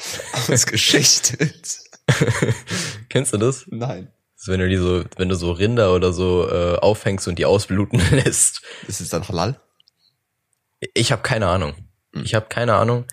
[0.48, 1.80] ausgeschächtet.
[3.08, 3.64] Kennst du das?
[3.68, 4.10] Nein.
[4.42, 7.46] Ist, wenn du die so, wenn du so Rinder oder so äh, aufhängst und die
[7.46, 8.62] ausbluten lässt.
[8.88, 9.60] Ist es dann halal?
[10.94, 11.74] Ich habe keine Ahnung.
[12.12, 12.24] Hm.
[12.24, 13.04] Ich habe keine Ahnung.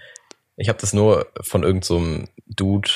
[0.58, 2.90] Ich habe das nur von irgendeinem so Dude.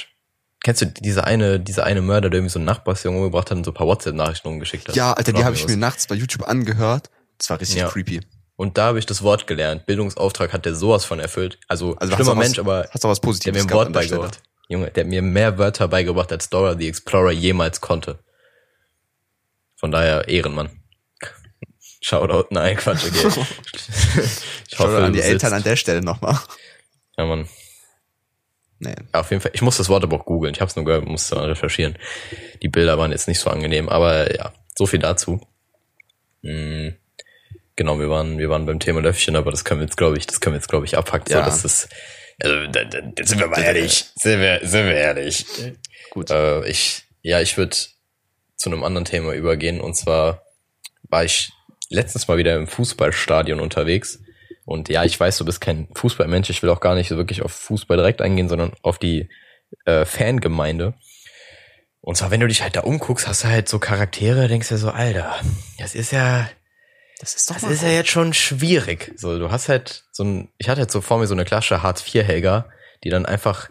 [0.64, 3.66] Kennst du diese eine, diese eine Mörder, der irgendwie so einen Nachbarsjungen umgebracht hat und
[3.66, 4.96] so ein paar WhatsApp-Nachrichten umgeschickt hat?
[4.96, 7.12] Ja, Alter, die habe ich mir nachts bei YouTube angehört.
[7.38, 7.90] Das war richtig ja.
[7.90, 8.22] creepy.
[8.56, 9.86] Und da habe ich das Wort gelernt.
[9.86, 11.60] Bildungsauftrag hat der sowas von erfüllt.
[11.68, 14.42] Also, also schlimmer Mensch, was, aber hast du was Positives der mir ein Wort beigebracht.
[14.70, 18.23] Junge, der hat mir mehr Wörter beigebracht, als Dora the Explorer jemals konnte.
[19.84, 20.70] Von daher Ehrenmann.
[22.00, 23.46] Shoutout, nein, Quatsch, okay.
[24.72, 25.54] ich hoffe, an die Eltern sitzt.
[25.54, 26.40] an der Stelle nochmal.
[27.18, 27.50] Ja, Mann.
[28.80, 28.96] Nee.
[29.12, 30.54] Auf jeden Fall, ich muss das Wort aber auch googeln.
[30.54, 31.98] Ich habe es nur gehört, musste recherchieren.
[32.62, 35.46] Die Bilder waren jetzt nicht so angenehm, aber ja, so viel dazu.
[36.44, 36.96] Mhm.
[37.76, 40.26] Genau, wir waren, wir waren beim Thema Löffchen, aber das können wir jetzt, glaube ich,
[40.26, 41.30] das können wir jetzt, glaube ich, abhacken.
[41.30, 41.40] Ja.
[41.40, 41.90] So, das ist,
[42.42, 44.06] also, da, da, da sind wir mal ehrlich.
[44.16, 45.46] Sind wir, sind wir ehrlich.
[46.10, 46.32] Gut.
[46.32, 47.76] Äh, ich, ja, ich würde
[48.56, 49.82] zu einem anderen Thema übergehen.
[49.82, 50.44] Und zwar
[51.04, 51.52] war ich
[51.90, 54.20] letztens mal wieder im Fußballstadion unterwegs.
[54.66, 56.50] Und ja, ich weiß, du bist kein Fußballmensch.
[56.50, 59.30] Ich will auch gar nicht so wirklich auf Fußball direkt eingehen, sondern auf die
[59.86, 60.94] äh, Fangemeinde.
[62.02, 64.78] Und zwar, wenn du dich halt da umguckst, hast du halt so Charaktere, denkst du
[64.78, 65.40] so, Alter,
[65.80, 66.50] das ist ja,
[67.20, 69.14] das ist doch Das ist ja jetzt schon schwierig.
[69.16, 71.82] So, du hast halt so ein, ich hatte halt so vor mir so eine klassische
[71.82, 72.70] Hartz-IV-Helga,
[73.06, 73.70] die dann einfach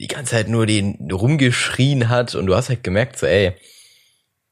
[0.00, 3.52] die ganze Zeit nur den rumgeschrien hat und du hast halt gemerkt, so, ey,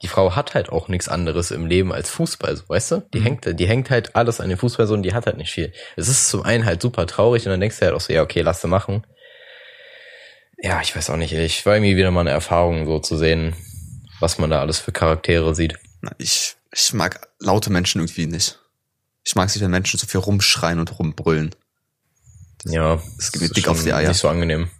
[0.02, 3.08] die Frau hat halt auch nichts anderes im Leben als Fußball, so, weißt du?
[3.14, 3.24] Die mhm.
[3.24, 5.72] hängt, die hängt halt alles an den Fußball so und die hat halt nicht viel.
[5.96, 8.22] Es ist zum einen halt super traurig und dann denkst du halt auch so, ja,
[8.22, 9.06] okay, lass sie machen.
[10.58, 13.54] Ja, ich weiß auch nicht, ich war irgendwie wieder mal eine Erfahrung, so zu sehen,
[14.20, 15.78] was man da alles für Charaktere sieht.
[16.18, 18.58] Ich ich mag laute Menschen irgendwie nicht.
[19.24, 21.54] Ich mag es nicht, wenn Menschen so viel rumschreien und rumbrüllen.
[22.64, 23.00] Ja.
[23.16, 24.08] Das geht mir dick auf die Eier.
[24.08, 24.70] Nicht so angenehm.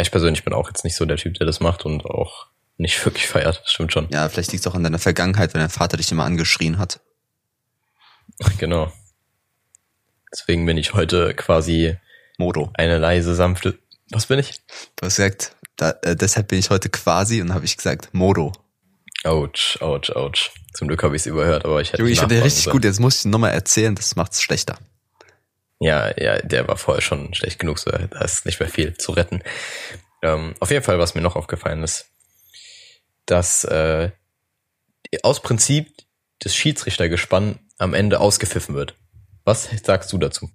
[0.00, 3.04] Ich persönlich bin auch jetzt nicht so der Typ, der das macht und auch nicht
[3.04, 3.60] wirklich feiert.
[3.62, 4.08] Das stimmt schon.
[4.10, 7.00] Ja, vielleicht liegt es auch an deiner Vergangenheit, wenn dein Vater dich immer angeschrien hat.
[8.58, 8.92] Genau.
[10.30, 11.96] Deswegen bin ich heute quasi
[12.36, 12.70] Modo.
[12.74, 13.78] eine leise, sanfte.
[14.10, 14.60] Was bin ich?
[14.96, 18.52] Du hast gesagt, da, äh, deshalb bin ich heute quasi und habe ich gesagt Modo.
[19.24, 20.50] Ouch, ouch, ouch.
[20.74, 22.72] Zum Glück habe ich es überhört, aber ich hätte Junge, ich nachfragen richtig sollen.
[22.74, 24.78] gut, jetzt muss ich nochmal erzählen, das macht's schlechter.
[25.80, 29.12] Ja, ja, der war vorher schon schlecht genug, so, da ist nicht mehr viel zu
[29.12, 29.42] retten.
[30.22, 32.06] Ähm, auf jeden Fall, was mir noch aufgefallen ist,
[33.26, 34.10] dass äh,
[35.22, 35.92] aus Prinzip
[36.40, 38.94] das Schiedsrichtergespann am Ende ausgepfiffen wird.
[39.44, 40.50] Was sagst du dazu?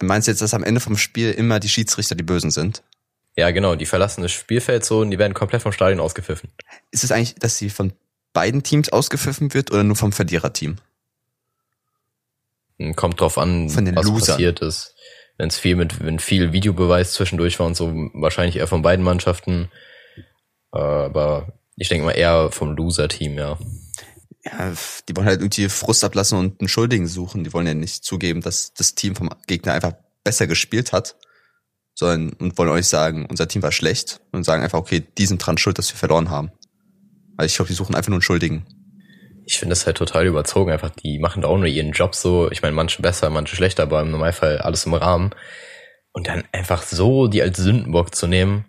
[0.00, 2.82] Meinst du jetzt, dass am Ende vom Spiel immer die Schiedsrichter die Bösen sind?
[3.36, 6.50] Ja, genau, die verlassen das Spielfeld so und die werden komplett vom Stadion ausgepfiffen.
[6.90, 7.92] Ist es eigentlich, dass sie von
[8.32, 10.76] beiden Teams ausgepfiffen wird oder nur vom Verliererteam?
[12.78, 14.34] Hm, Kommt drauf an, was Losern.
[14.34, 14.94] passiert ist.
[15.36, 19.04] Wenn es viel mit, wenn viel Videobeweis zwischendurch war und so, wahrscheinlich eher von beiden
[19.04, 19.70] Mannschaften.
[20.72, 23.58] Äh, Aber ich denke mal eher vom Loser-Team, ja.
[24.44, 24.72] Ja,
[25.08, 27.44] die wollen halt irgendwie Frust ablassen und einen Schuldigen suchen.
[27.44, 29.92] Die wollen ja nicht zugeben, dass das Team vom Gegner einfach
[30.24, 31.16] besser gespielt hat,
[31.94, 35.38] sondern und wollen euch sagen, unser Team war schlecht und sagen einfach, okay, die sind
[35.38, 36.50] dran schuld, dass wir verloren haben.
[37.36, 38.66] Weil ich glaube, die suchen einfach nur einen Schuldigen.
[39.48, 40.70] Ich finde das halt total überzogen.
[40.70, 42.50] Einfach, die machen da auch nur ihren Job so.
[42.50, 45.30] Ich meine, manche besser, manche schlechter, aber im Normalfall alles im Rahmen.
[46.12, 48.66] Und dann einfach so die als Sündenbock zu nehmen,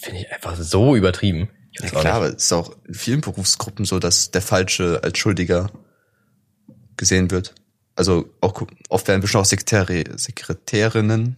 [0.00, 1.48] finde ich einfach so übertrieben.
[1.70, 5.70] Ja klar, aber es ist auch in vielen Berufsgruppen so, dass der Falsche als Schuldiger
[6.96, 7.54] gesehen wird.
[7.94, 11.36] Also auch oft werden bestimmt auch Sekretäri Sekretärinnen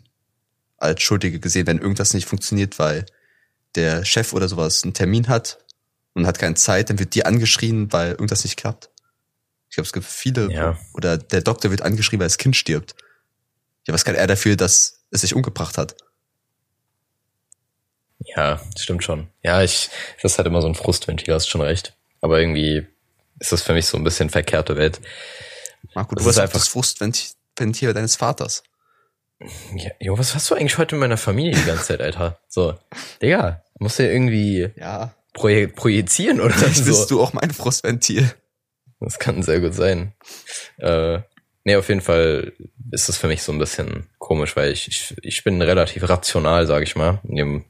[0.79, 3.05] als Schuldige gesehen, wenn irgendwas nicht funktioniert, weil
[3.75, 5.59] der Chef oder sowas einen Termin hat
[6.15, 8.91] und hat keine Zeit, dann wird die angeschrien, weil irgendwas nicht klappt.
[9.71, 10.79] Ich glaube, es gibt viele, Ja.
[10.95, 12.95] oder der Doktor wird angeschrien, weil das Kind stirbt.
[13.87, 15.95] Ja, was kann er dafür, dass es sich umgebracht hat?
[18.37, 19.29] Ja, stimmt schon.
[19.43, 19.91] Ja, ich,
[20.23, 21.95] das ist halt immer so ein Frustventil, hast schon recht.
[22.21, 22.87] Aber irgendwie
[23.39, 25.01] ist das für mich so ein bisschen verkehrte Welt.
[25.95, 28.63] Marco, Das du hast einfach- einfach das Frustventil deines Vaters.
[29.77, 32.41] Ja, jo, was hast du eigentlich heute mit meiner Familie die ganze Zeit, Alter?
[32.49, 32.77] So,
[33.23, 36.85] Digga, musst du ja irgendwie Ja, proje projizieren oder Vielleicht so.
[36.85, 38.31] bist du auch mein Frustventil.
[39.01, 40.13] Das kann sehr gut sein.
[40.79, 41.21] Äh,
[41.65, 42.53] nee, auf jeden Fall
[42.91, 46.67] ist das für mich so ein bisschen komisch, weil ich, ich, ich bin relativ rational,
[46.67, 47.65] sage ich mal, in, dem,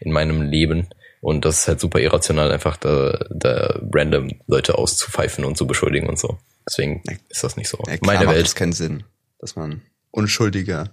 [0.00, 0.88] in meinem Leben.
[1.20, 6.08] Und das ist halt super irrational, einfach da, da random Leute auszupfeifen und zu beschuldigen
[6.08, 6.38] und so.
[6.68, 7.78] Deswegen ist das nicht so.
[7.78, 8.46] Ja, klar Meine macht Welt.
[8.46, 9.02] es keinen Sinn,
[9.40, 10.90] dass man Unschuldige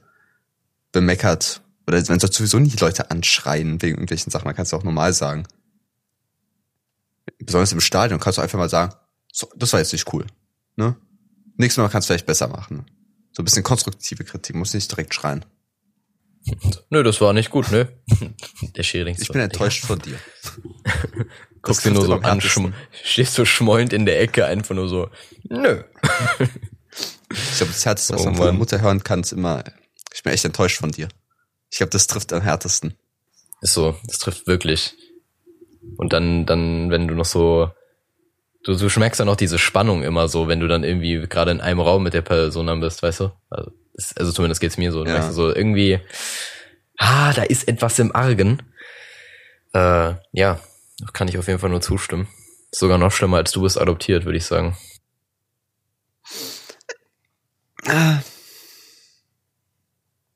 [0.91, 1.61] bemeckert.
[1.87, 4.45] Oder man soll sowieso nicht Leute anschreien wegen irgendwelchen Sachen.
[4.45, 5.45] Man kann es auch normal sagen.
[7.39, 8.93] Besonders im Stadion kannst du einfach mal sagen,
[9.31, 10.25] so, das war jetzt nicht cool.
[10.75, 10.95] Ne?
[11.57, 12.85] Nächstes Mal kannst du vielleicht besser machen.
[13.31, 15.45] So ein bisschen konstruktive Kritik, muss nicht direkt schreien.
[16.89, 17.85] Nö, das war nicht gut, nö.
[18.75, 20.19] Der Schiri Ich bin enttäuscht von dir.
[21.61, 22.39] Guckst du nur so an,
[23.03, 25.09] stehst du schmollend in der Ecke, einfach nur so,
[25.49, 25.83] nö.
[27.31, 28.53] Ich glaube, das Härteste, was Oh man von der.
[28.53, 29.63] Mutter hören kann, ist immer,
[30.13, 31.07] ich bin echt enttäuscht von dir.
[31.71, 32.93] Ich glaube, das trifft am härtesten.
[33.61, 34.93] Ist so, das trifft wirklich.
[35.97, 37.69] Und dann, dann, wenn du noch so,
[38.63, 41.61] du, du schmeckst dann auch diese Spannung immer so, wenn du dann irgendwie gerade in
[41.61, 43.31] einem Raum mit der Person dann bist, weißt du?
[43.49, 45.03] Also, ist, also zumindest geht's mir so.
[45.03, 45.19] Du Ja.
[45.19, 45.99] merkst so irgendwie,
[46.97, 48.61] ah, da ist etwas im Argen.
[49.73, 50.59] Äh, ja,
[51.13, 52.27] kann ich auf jeden Fall nur zustimmen.
[52.71, 54.75] Ist sogar noch schlimmer, als du bist adoptiert, würde ich sagen.
[57.87, 58.19] Ah.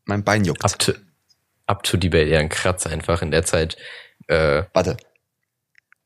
[0.05, 0.63] Mein Bein juckt.
[0.63, 0.93] Up to,
[1.67, 3.77] up to debate, ja, ein Kratz einfach in der Zeit.
[4.27, 4.97] Äh, Warte.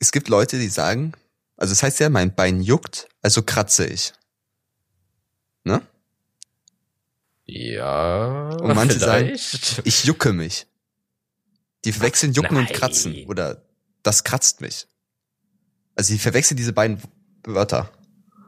[0.04, 1.13] Es gibt Leute, die sagen,
[1.56, 4.12] also es heißt ja, mein Bein juckt, also kratze ich.
[5.63, 5.82] Ne?
[7.46, 8.50] ja.
[8.50, 9.82] Und manche sagen, vielleicht.
[9.86, 10.68] Ich jucke mich.
[11.86, 12.68] Die verwechseln jucken Nein.
[12.68, 13.16] und kratzen.
[13.28, 13.63] Oder
[14.04, 14.88] das kratzt mich.
[15.96, 17.02] Also die verwechseln diese beiden
[17.46, 17.89] Wörter.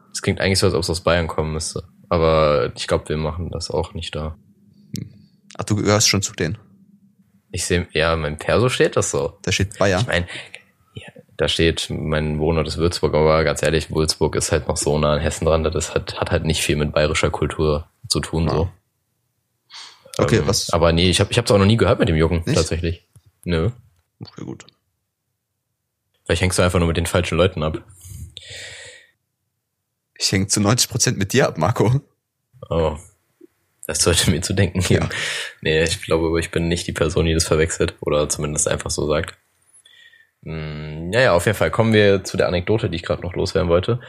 [0.09, 1.87] Das klingt eigentlich so, als ob es aus Bayern kommen müsste.
[2.09, 4.37] Aber ich glaube, wir machen das auch nicht da.
[5.57, 6.57] Ach, du gehörst schon zu denen.
[7.49, 9.39] Ich sehe, ja, in meinem Perso steht das so.
[9.43, 10.01] Da steht Bayer.
[10.01, 10.27] Ich meine,
[11.37, 15.13] da steht, mein Wohnort ist Würzburg, aber ganz ehrlich, Würzburg ist halt noch so nah
[15.13, 18.69] an Hessen dran, das hat, hat halt nicht viel mit bayerischer Kultur zu tun, so.
[20.17, 20.69] Okay, Ähm, was?
[20.71, 22.55] Aber nee, ich habe ich hab's auch noch nie gehört mit dem Jucken, Nicht?
[22.55, 23.05] tatsächlich.
[23.43, 23.71] Nö.
[24.21, 24.65] Okay, gut.
[26.23, 27.83] Vielleicht hängst du einfach nur mit den falschen Leuten ab.
[30.17, 32.01] Ich hänge zu 90 Prozent mit dir ab, Marco.
[32.69, 32.97] Oh.
[33.85, 35.09] Das sollte mir zu denken geben.
[35.61, 39.07] Nee, ich glaube, ich bin nicht die Person, die das verwechselt oder zumindest einfach so
[39.07, 39.37] sagt.
[40.45, 43.69] Hm, Naja, auf jeden Fall kommen wir zu der Anekdote, die ich gerade noch loswerden
[43.69, 43.99] wollte.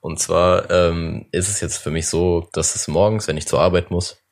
[0.00, 3.60] Und zwar ähm, ist es jetzt für mich so, dass es morgens, wenn ich zur
[3.60, 4.22] Arbeit muss,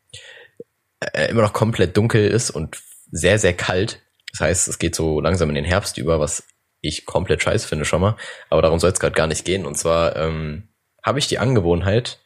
[1.00, 4.02] äh, immer noch komplett dunkel ist und sehr, sehr kalt.
[4.32, 6.44] Das heißt, es geht so langsam in den Herbst über, was
[6.80, 8.16] ich komplett scheiße finde schon mal.
[8.50, 9.64] Aber darum soll es gerade gar nicht gehen.
[9.66, 10.68] Und zwar ähm,
[11.02, 12.20] habe ich die Angewohnheit,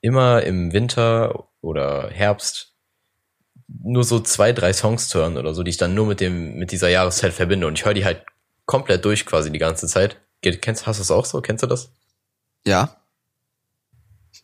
[0.00, 2.75] immer im Winter oder Herbst
[3.68, 6.54] nur so zwei, drei Songs zu hören oder so, die ich dann nur mit dem,
[6.56, 7.66] mit dieser Jahreszeit verbinde.
[7.66, 8.24] Und ich höre die halt
[8.64, 10.20] komplett durch quasi die ganze Zeit.
[10.42, 11.40] Kennst, hast du das auch so?
[11.40, 11.90] Kennst du das?
[12.64, 12.96] Ja.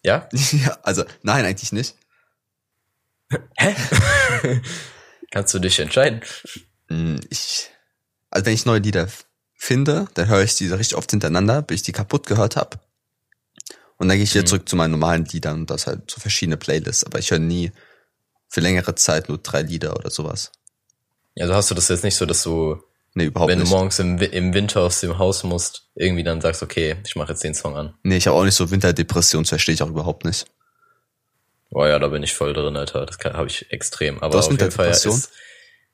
[0.04, 0.28] Ja?
[0.32, 1.94] ja, also nein, eigentlich nicht.
[3.56, 3.74] Hä?
[5.30, 6.20] Kannst du dich entscheiden?
[6.88, 7.70] Hm, Ich,
[8.30, 9.08] also wenn ich neue Lieder
[9.54, 12.78] finde, dann höre ich die richtig oft hintereinander, bis ich die kaputt gehört habe.
[13.96, 14.46] Und dann gehe ich wieder Mhm.
[14.48, 17.04] zurück zu meinen normalen Liedern und das halt so verschiedene Playlists.
[17.04, 17.70] Aber ich höre nie
[18.52, 20.52] für längere Zeit nur drei Lieder oder sowas.
[21.40, 22.82] Also hast du das jetzt nicht so, dass du,
[23.14, 23.70] Nee, überhaupt wenn nicht.
[23.70, 27.32] du morgens im, im Winter aus dem Haus musst, irgendwie dann sagst, okay, ich mache
[27.32, 27.94] jetzt den Song an.
[28.02, 30.46] Nee, ich habe auch nicht so Winterdepression, das verstehe ich auch überhaupt nicht.
[31.70, 33.06] Oh ja, da bin ich voll drin, Alter.
[33.06, 34.18] Das habe ich extrem.
[34.22, 35.14] Aber auf jeden Fall Winterdepression?
[35.14, 35.30] ist,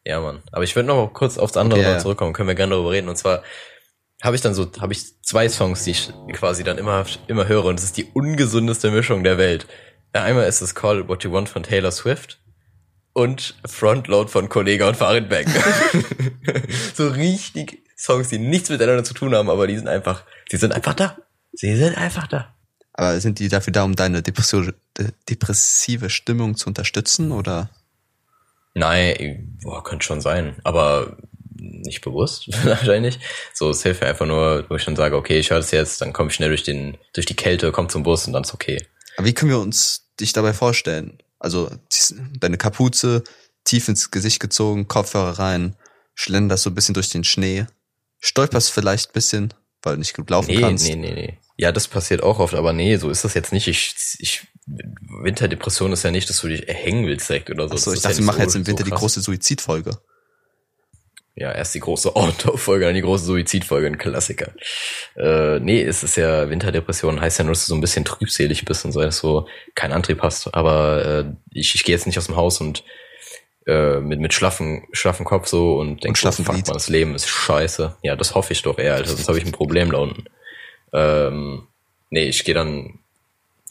[0.05, 0.43] ja, Mann.
[0.51, 1.99] Aber ich würde noch mal kurz aufs andere Okay, mal ja.
[2.01, 2.33] zurückkommen.
[2.33, 3.09] Können wir gerne darüber reden.
[3.09, 3.45] Und zwar
[4.21, 7.67] habe ich dann so, habe ich zwei Songs, die ich quasi dann immer, immer höre.
[7.67, 9.67] Und es ist die ungesundeste Mischung der Welt.
[10.13, 12.41] Ja, Einmal ist es Call What You Want von Taylor Swift
[13.19, 15.45] und Frontload von Kollega und Farid Bang.
[16.95, 20.73] so richtig Songs, die nichts miteinander zu tun haben, aber die sind einfach, sie sind
[20.73, 21.19] einfach da.
[21.53, 22.55] Sie sind einfach da.
[22.93, 27.71] Aber sind die dafür da, um deine depressive, de- depressive Stimmung zu unterstützen oder?
[28.75, 31.17] Nein, boah, könnte schon sein, aber
[31.57, 33.19] nicht bewusst wahrscheinlich.
[33.53, 36.01] So, es hilft mir einfach nur, wo ich dann sage, okay, ich höre das jetzt,
[36.01, 38.55] dann komme ich schnell durch den durch die Kälte, komme zum Bus und dann ist
[38.55, 38.87] okay.
[39.17, 41.19] Aber wie können wir uns dich dabei vorstellen?
[41.39, 41.71] Also
[42.41, 43.23] deine Kapuze
[43.65, 45.77] tief ins Gesicht gezogen, Kopfhörer rein,
[46.15, 47.67] schlenderst so ein bisschen durch den Schnee,
[48.19, 50.85] stolperst vielleicht ein bisschen, weil du nicht gut laufen Nee, kannst.
[50.87, 51.39] nee, nee, nee.
[51.57, 53.67] Ja, das passiert auch oft, aber nee, so ist das jetzt nicht.
[53.69, 54.47] Ich, ich
[55.23, 57.75] Winterdepression ist ja nicht, dass du dich erhängen willst direkt oder so.
[57.75, 59.99] Achso, ich ja dachte, wir nicht machen so- jetzt im Winter so die große Suizidfolge.
[61.39, 64.53] Ja, erst die große Outdoor-Folge, dann die große Suizidfolge, ein Klassiker.
[65.17, 68.65] Äh, nee, es ist ja Winterdepression, heißt ja nur, dass du so ein bisschen trübselig
[68.65, 69.47] bist und so, dass du
[69.77, 70.53] keinen Antrieb hast.
[70.55, 72.83] Aber äh, ich, ich gehe jetzt nicht aus dem Haus und
[73.67, 77.29] äh, mit, mit schlaffen, schlaffen Kopf so und denke, schlaffen fuck man, das Leben ist
[77.29, 77.97] scheiße.
[78.03, 80.25] Ja, das hoffe ich doch eher, Alter, sonst habe ich ein Problem da unten.
[80.93, 81.69] Ähm,
[82.11, 82.99] nee, ich gehe dann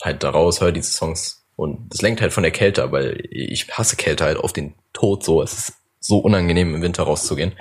[0.01, 3.67] halt da raus, höre diese Songs und das lenkt halt von der Kälte weil ich
[3.71, 5.41] hasse Kälte halt auf den Tod so.
[5.41, 5.73] Es ist
[6.07, 7.53] so unangenehm im Winter rauszugehen.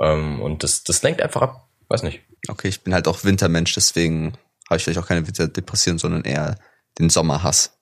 [0.00, 1.68] Ähm, und das, das lenkt einfach ab.
[1.88, 2.20] Weiß nicht.
[2.48, 4.32] Okay, ich bin halt auch Wintermensch, deswegen
[4.68, 6.58] habe ich vielleicht auch keine Winterdepression, sondern eher
[6.98, 7.78] den Sommerhass.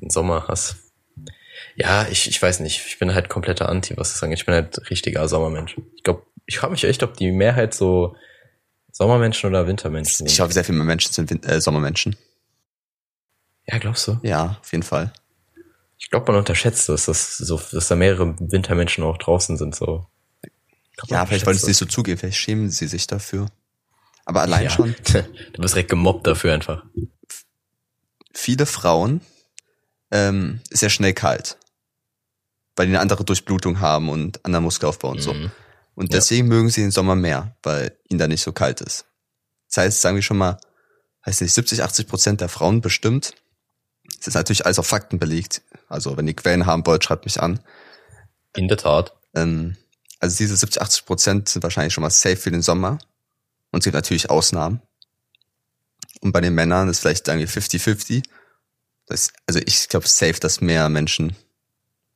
[0.00, 0.76] Den Sommerhass.
[1.76, 2.84] Ja, ich, ich weiß nicht.
[2.86, 4.38] Ich bin halt kompletter Anti, was das angeht.
[4.38, 5.76] Ich bin halt richtiger Sommermensch.
[5.94, 8.16] Ich glaube, ich frage mich echt, ob die Mehrheit so
[8.90, 10.30] Sommermenschen oder Wintermenschen sind.
[10.30, 12.16] Ich glaube, sehr viele Menschen sind Win äh, Sommermenschen.
[13.66, 14.18] ja, glaubst du?
[14.22, 15.12] Ja, auf jeden Fall.
[15.98, 19.74] Ich glaube, man unterschätzt das, dass, so, dass da mehrere Wintermenschen auch draußen sind.
[19.74, 20.06] So.
[21.06, 23.46] Ja, vielleicht wollen sie es nicht so zugeben, vielleicht schämen sie sich dafür.
[24.24, 24.70] Aber allein Ja.
[24.70, 26.84] schon, Du wirst direkt gemobbt dafür einfach.
[28.32, 29.20] viele Frauen
[30.10, 31.58] ähm, ist ja schnell kalt.
[32.76, 35.34] Weil die eine andere Durchblutung haben und anderen Muskelaufbau und so.
[35.34, 35.50] Mhm.
[35.94, 36.18] Und Ja.
[36.18, 39.04] deswegen mögen sie den Sommer mehr, weil ihnen da nicht so kalt ist.
[39.68, 40.60] Das heißt, sagen wir schon mal,
[41.26, 43.32] heißt nicht 70, 80 Prozent der Frauen bestimmt.
[44.18, 45.62] Das ist natürlich alles auf Fakten belegt.
[45.88, 47.60] Also wenn ihr Quellen haben wollt, schreibt mich an.
[48.54, 49.14] In der Tat.
[49.34, 49.76] Ähm,
[50.20, 52.98] also diese 70, 80 Prozent sind wahrscheinlich schon mal safe für den Sommer.
[53.70, 54.80] Und es gibt natürlich Ausnahmen.
[56.20, 58.24] Und bei den Männern ist vielleicht sagen wir 50-50.
[59.06, 61.36] Das, also ich glaube safe, dass mehr Menschen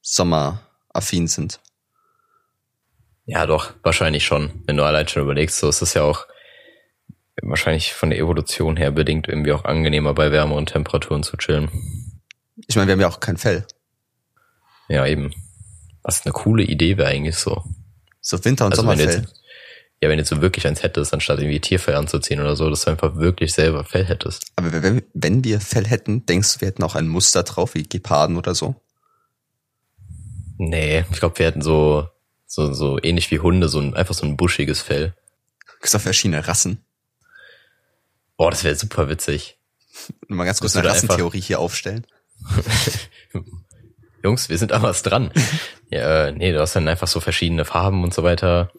[0.03, 1.61] sommeraffin sind.
[3.25, 4.63] Ja, doch, wahrscheinlich schon.
[4.67, 6.27] Wenn du allein schon überlegst, so ist es ja auch
[7.41, 11.71] wahrscheinlich von der Evolution her bedingt irgendwie auch angenehmer bei wärmeren Temperaturen zu chillen.
[12.67, 13.67] Ich meine, wir haben ja auch kein Fell.
[14.89, 15.33] Ja, eben.
[16.03, 17.63] Was eine coole Idee wäre eigentlich so.
[18.21, 19.21] So Winter- und Also wenn Sommerfell.
[19.23, 19.35] jetzt,
[20.01, 22.83] ja, wenn du jetzt so wirklich eins hättest, anstatt irgendwie Tierfell anzuziehen oder so, dass
[22.85, 24.47] du einfach wirklich selber Fell hättest.
[24.57, 27.85] Aber wenn, wenn wir Fell hätten, denkst du, wir hätten auch ein Muster drauf, wie
[27.85, 28.75] Geparden oder so?
[30.59, 32.09] Nee, ich glaube, wir hätten so,
[32.47, 35.15] so, so ähnlich wie Hunde, so ein, einfach so ein buschiges Fell.
[35.81, 36.85] Gibt's auch verschiedene Rassen.
[38.37, 39.59] Boah, das wäre super witzig.
[40.29, 42.07] Mal ganz kurz eine da einfach- Rassentheorie hier aufstellen.
[44.25, 45.33] Jungs, wir sind aber was dran.
[45.91, 48.71] ja, äh, nee, du hast dann einfach so verschiedene Farben und so weiter.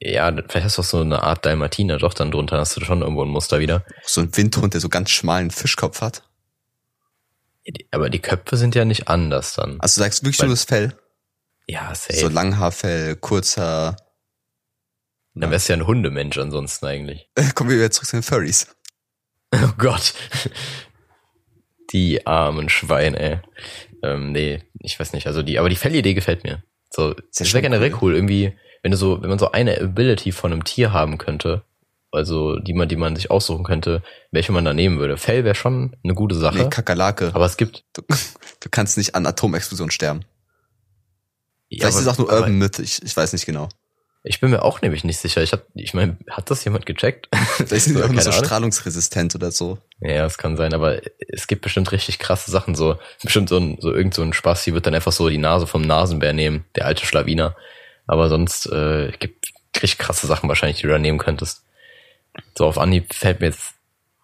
[0.00, 3.02] Ja, vielleicht hast du auch so eine Art Dalmatiner doch dann drunter, hast du schon
[3.02, 3.84] irgendwo ein Muster wieder.
[4.04, 6.22] So ein Windhund, der so ganz schmalen Fischkopf hat.
[7.92, 9.80] Aber die Köpfe sind ja nicht anders dann.
[9.80, 10.98] Also du sagst wirklich Weil- nur das Fell.
[11.66, 12.18] Ja, safe.
[12.18, 13.96] So Langhaarfell, kurzer.
[15.32, 17.30] dann wärst du ja ein Hundemensch ansonsten eigentlich.
[17.54, 18.66] Kommen wir wieder zurück zu den Furries.
[19.54, 20.12] Oh Gott.
[21.94, 23.38] Die armen Schweine, ey.
[24.02, 25.26] Ähm, nee, ich weiß nicht.
[25.26, 26.62] Also die, aber die Fellidee gefällt mir.
[26.90, 27.98] So, das wäre generell cool.
[28.02, 28.14] cool.
[28.14, 31.62] Irgendwie, wenn du so, wenn man so eine Ability von einem Tier haben könnte,
[32.14, 35.16] also die man, die man sich aussuchen könnte, welche man da nehmen würde.
[35.16, 36.58] Fell wäre schon eine gute Sache.
[36.58, 37.30] Nee, Kakerlake.
[37.32, 37.84] Aber es gibt.
[37.92, 38.02] Du,
[38.60, 40.24] du kannst nicht an Atomexplosion sterben.
[41.68, 43.68] Ja, Vielleicht aber, ist es auch nur Urban Myth, ich, ich weiß nicht genau.
[44.26, 45.42] Ich bin mir auch nämlich nicht sicher.
[45.42, 47.28] Ich hab, ich meine, hat das jemand gecheckt?
[47.56, 49.76] Vielleicht sind die auch nur so strahlungsresistent oder so.
[50.00, 53.76] Ja, es kann sein, aber es gibt bestimmt richtig krasse Sachen, so, bestimmt so ein,
[53.80, 56.64] so irgend so ein Spaß, die wird dann einfach so die Nase vom Nasenbär nehmen,
[56.74, 57.54] der alte Schlawiner.
[58.06, 59.52] Aber sonst, äh, gibt
[59.82, 61.62] richtig krasse Sachen wahrscheinlich, die du da nehmen könntest.
[62.56, 63.74] So auf Anhieb fällt mir jetzt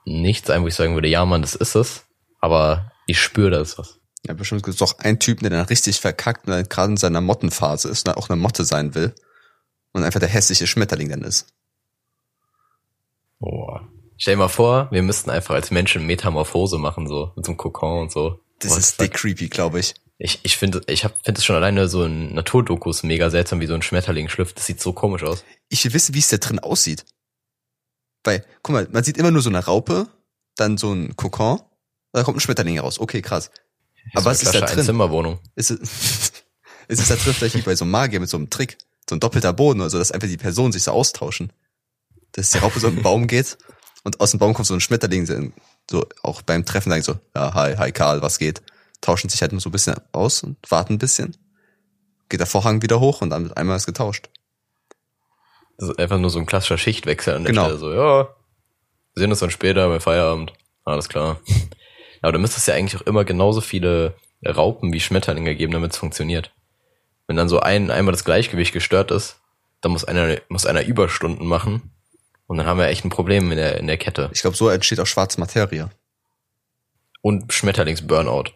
[0.06, 2.06] nichts ein, wo ich sagen würde, ja Mann, das ist es.
[2.40, 3.98] Aber ich spüre, da ist was.
[4.26, 7.20] Ja, bestimmt gibt es auch einen Typen, der dann richtig verkackt und gerade in seiner
[7.20, 9.14] Mottenphase ist und auch eine Motte sein will
[9.92, 11.46] und einfach der hässliche Schmetterling dann ist.
[13.38, 13.88] Boah.
[14.16, 17.56] Stell dir mal vor, wir müssten einfach als Menschen Metamorphose machen, so, mit so einem
[17.56, 18.40] Kokon und so.
[18.58, 19.94] Das What ist dick creepy, glaube ich.
[20.18, 23.72] Ich, ich finde ich finde es schon alleine so ein Naturdokus mega seltsam, wie so
[23.72, 24.58] ein Schmetterling schlüpft.
[24.58, 25.44] Das sieht so komisch aus.
[25.70, 27.06] Ich will wissen, wie es da drin aussieht.
[28.22, 30.08] Weil, guck mal, man sieht immer nur so eine Raupe,
[30.56, 31.60] dann so ein Kokon,
[32.12, 32.98] da kommt ein Schmetterling raus.
[32.98, 33.50] Okay, krass.
[34.14, 34.84] Aber was ist da drin?
[34.84, 35.38] Zimmerwohnung.
[35.54, 35.80] Ist es,
[36.88, 38.76] ist es da drin vielleicht wie bei so einem Magier mit so einem Trick?
[39.10, 41.52] So ein doppelter Boden, also dass einfach die Personen sich so austauschen.
[42.32, 43.58] Dass die Raupe so in den Baum geht
[44.04, 45.52] und aus dem Baum kommt so ein Schmetterling,
[45.90, 48.62] so auch beim Treffen sagen so, ja, hi, hi Karl, was geht?
[49.00, 51.36] Tauschen sich halt nur so ein bisschen aus und warten ein bisschen.
[52.28, 54.30] Geht der Vorhang wieder hoch und dann mit einmal ist getauscht.
[55.76, 57.64] Das ist einfach nur so ein klassischer Schichtwechsel an der genau.
[57.64, 57.78] Stelle.
[57.78, 58.24] So, ja,
[59.14, 60.52] wir sehen uns dann später bei Feierabend.
[60.84, 61.40] Alles klar.
[62.22, 64.14] Aber da müsste es ja eigentlich auch immer genauso viele
[64.46, 66.52] Raupen wie Schmetterlinge geben, damit es funktioniert.
[67.30, 69.38] Wenn dann so ein, einmal das Gleichgewicht gestört ist,
[69.82, 71.92] dann muss einer, muss einer Überstunden machen.
[72.48, 74.30] Und dann haben wir echt ein Problem in der, in der Kette.
[74.32, 75.90] Ich glaube, so entsteht auch schwarze Materie.
[77.22, 78.46] Und Schmetterlings-Burnout.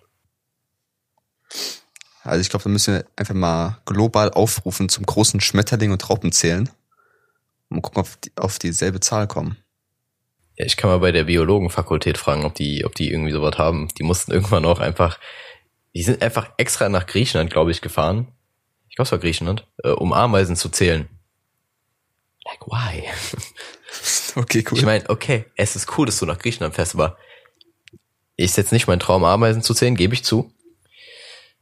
[2.24, 6.32] Also ich glaube, da müssen wir einfach mal global aufrufen zum großen Schmetterling und Raupen
[6.32, 6.68] zählen.
[7.68, 9.56] Und gucken, ob die auf dieselbe Zahl kommen.
[10.56, 13.86] Ja, ich kann mal bei der Biologenfakultät fragen, ob die, ob die irgendwie sowas haben.
[13.96, 15.20] Die mussten irgendwann auch einfach,
[15.94, 18.33] die sind einfach extra nach Griechenland, glaube ich, gefahren
[18.94, 21.08] ich glaube es war Griechenland, äh, um Ameisen zu zählen.
[22.44, 23.02] Like, why?
[24.40, 24.78] okay, cool.
[24.78, 27.18] Ich meine, okay, es ist cool, dass du nach Griechenland fährst, aber
[28.36, 30.52] ist jetzt nicht mein Traum, Ameisen zu zählen, gebe ich zu.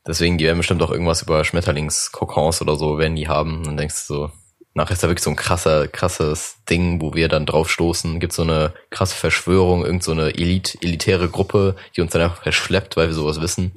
[0.06, 3.64] Deswegen, die werden bestimmt auch irgendwas über Schmetterlingskokons oder so, werden die haben.
[3.64, 4.32] Dann denkst du so,
[4.74, 8.20] nachher ist da wirklich so ein krasser, krasses Ding, wo wir dann drauf stoßen.
[8.20, 12.42] Gibt so eine krasse Verschwörung, irgend so eine Elite, elitäre Gruppe, die uns dann einfach
[12.42, 13.72] verschleppt, weil wir sowas wissen.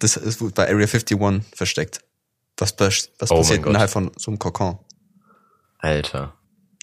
[0.00, 1.16] Das ist bei Area 51
[1.54, 2.00] versteckt.
[2.58, 4.78] Was, was oh passiert innerhalb von so einem Kokon?
[5.78, 6.34] Alter.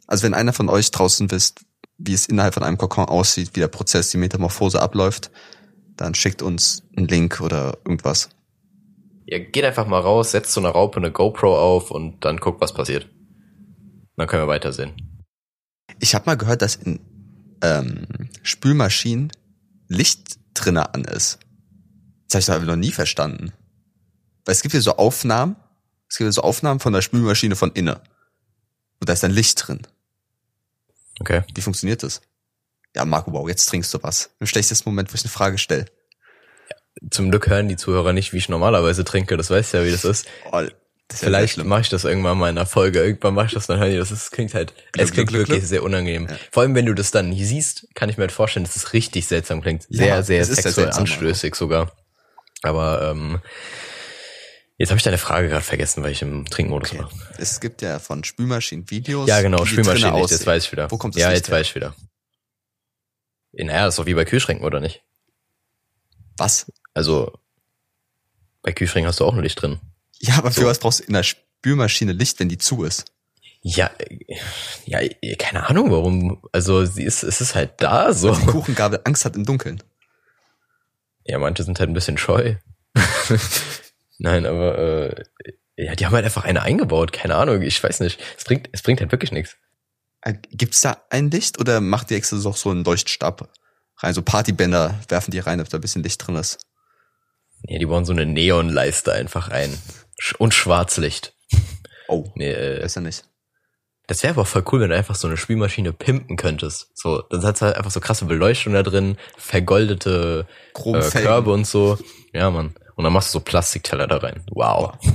[0.07, 1.61] Also wenn einer von euch draußen wisst,
[1.97, 5.31] wie es innerhalb von einem Kokon aussieht, wie der Prozess, die Metamorphose abläuft,
[5.95, 8.29] dann schickt uns einen Link oder irgendwas.
[9.25, 12.61] Ja, geht einfach mal raus, setzt so eine Raupe eine GoPro auf und dann guckt,
[12.61, 13.07] was passiert.
[14.15, 14.93] Dann können wir weitersehen.
[15.99, 16.99] Ich habe mal gehört, dass in
[17.61, 18.07] ähm,
[18.41, 19.31] Spülmaschinen
[19.87, 21.39] Licht drinnen an ist.
[22.29, 23.51] Das habe ich noch nie verstanden.
[24.45, 25.55] Weil es gibt ja so Aufnahmen,
[26.07, 27.95] es gibt ja so Aufnahmen von der Spülmaschine von innen.
[28.99, 29.81] Und da ist dann Licht drin.
[31.19, 31.43] Okay.
[31.53, 32.21] Wie funktioniert das?
[32.95, 34.31] Ja, Marco, wow, jetzt trinkst du was.
[34.39, 35.85] Im schlechtesten Moment, wo ich eine Frage stelle.
[36.69, 39.37] Ja, zum Glück hören die Zuhörer nicht, wie ich normalerweise trinke.
[39.37, 40.27] Das weißt ja, wie das ist.
[40.51, 40.63] Oh,
[41.09, 42.99] das Vielleicht ja mache ich das irgendwann mal in einer Folge.
[42.99, 44.09] Irgendwann mache ich das, dann hören die das.
[44.09, 45.69] Das klingt halt, Glück, es klingt Glück, wirklich Glück.
[45.69, 46.27] sehr unangenehm.
[46.29, 46.37] Ja.
[46.51, 49.27] Vor allem, wenn du das dann siehst, kann ich mir halt vorstellen, dass es richtig
[49.27, 49.87] seltsam klingt.
[49.89, 51.91] Sehr, ja, sehr sexuell anstößig sogar.
[52.61, 53.39] Aber ähm,
[54.79, 56.99] Jetzt habe ich deine Frage gerade vergessen, weil ich im Trinkmodus okay.
[56.99, 57.11] war.
[57.37, 59.27] Es gibt ja von Spülmaschinen Videos.
[59.27, 60.89] Ja, genau, Spülmaschinen, jetzt weiß ich wieder.
[60.89, 61.57] Wo kommt das Ja, jetzt her?
[61.57, 61.93] weiß ich wieder.
[63.51, 65.03] In R ist doch wie bei Kühlschränken, oder nicht?
[66.37, 66.71] Was?
[66.93, 67.33] Also,
[68.61, 69.81] bei Kühlschränken hast du auch ein Licht drin.
[70.19, 70.61] Ja, aber so.
[70.61, 73.11] für was brauchst du in der Spülmaschine Licht, wenn die zu ist?
[73.61, 73.91] Ja,
[74.85, 75.01] ja,
[75.37, 76.41] keine Ahnung warum.
[76.53, 78.31] Also, sie ist, es ist halt da, so.
[78.31, 79.83] Weil die Kuchengabel Angst hat im Dunkeln.
[81.25, 82.55] Ja, manche sind halt ein bisschen scheu.
[84.19, 85.23] Nein, aber äh,
[85.75, 88.19] ja, die haben halt einfach eine eingebaut, keine Ahnung, ich weiß nicht.
[88.37, 89.57] Es bringt, es bringt halt wirklich nichts.
[90.21, 93.49] Äh, gibt's da ein Licht oder macht die extra so so einen Leuchtstab
[93.97, 94.13] rein?
[94.13, 96.59] So Partybänder werfen die rein, damit da ein bisschen Licht drin ist.
[97.63, 99.77] Ja, die bauen so eine Neonleiste einfach ein.
[100.37, 101.33] Und Schwarzlicht.
[102.09, 103.23] Oh, nee, äh, ist ja nicht.
[104.07, 106.89] Das wäre aber voll cool, wenn du einfach so eine Spielmaschine pimpen könntest.
[106.95, 111.99] So, dann hat's halt einfach so krasse Beleuchtung da drin, vergoldete äh, Körbe und so.
[112.33, 112.73] Ja, Mann.
[112.99, 114.43] Und dann machst du so Plastikteller da rein.
[114.51, 114.97] Wow.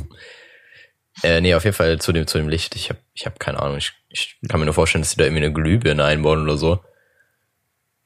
[1.22, 2.74] Äh, nee, auf jeden Fall zu dem, zu dem Licht.
[2.74, 3.76] Ich habe ich hab keine Ahnung.
[3.76, 6.84] Ich, ich kann mir nur vorstellen, dass die da irgendwie eine Glühbirne einbauen oder so.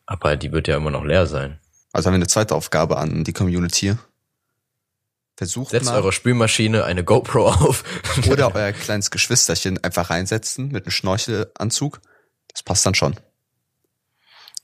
[0.05, 1.59] Aber die wird ja immer noch leer sein.
[1.91, 3.97] Also haben wir eine zweite Aufgabe an die Community.
[5.39, 7.83] Versucht Setzt mal eurer Spülmaschine eine GoPro auf.
[8.31, 12.03] oder euer kleines Geschwisterchen einfach reinsetzen mit einem Schnorchelanzug.
[12.49, 13.17] Das passt dann schon.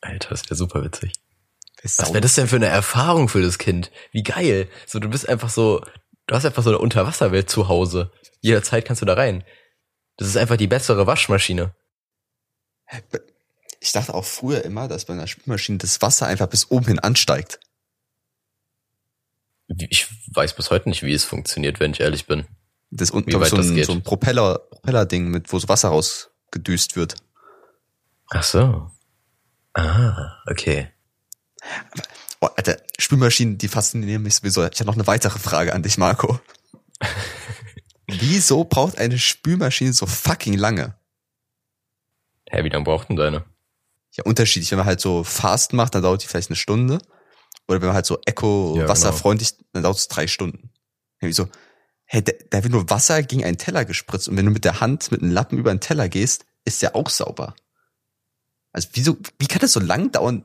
[0.03, 1.15] Alter, das wäre super witzig.
[1.83, 3.91] Was wäre das denn für eine Erfahrung für das Kind?
[4.11, 4.69] Wie geil.
[4.87, 5.85] So, du bist einfach so,
[6.27, 8.11] du hast einfach so eine Unterwasserwelt zu Hause.
[8.41, 9.45] Jederzeit kannst du da rein.
[10.17, 11.75] Das ist einfach die bessere Waschmaschine.
[13.81, 16.99] Ich dachte auch früher immer, dass bei einer Spülmaschine das Wasser einfach bis oben hin
[16.99, 17.61] ansteigt.
[19.91, 22.47] Ich weiß bis heute nicht, wie es funktioniert, wenn ich ehrlich bin.
[22.91, 27.17] Das unten so das ein, so ein Propeller, Propeller-Ding mit, wo so Wasser rausgedüst wird.
[28.31, 28.91] Ach so.
[29.73, 30.94] Ah, okay.
[32.41, 34.65] Oh, Alter, Spülmaschinen, die faszinieren mich sowieso.
[34.67, 36.41] Ich habe noch eine weitere Frage an dich, Marco.
[38.07, 40.95] Wieso braucht eine Spülmaschine so fucking lange?
[42.51, 43.45] Hä, wie lange braucht denn deine?
[44.13, 44.71] Ja, unterschiedlich.
[44.71, 46.99] Wenn man halt so fast macht, dann dauert die vielleicht eine Stunde.
[47.67, 50.71] Oder wenn man halt so Ja, eco-wasserfreundlich, dann dauert es drei Stunden.
[51.21, 51.49] Ja, wieso?
[52.05, 54.81] Hey, da, da wird nur Wasser gegen einen Teller gespritzt und wenn du mit der
[54.81, 57.57] Hand mit einem Lappen über den Teller gehst, ist der auch sauber.
[58.73, 60.45] Also wieso, wie kann das so lang dauern,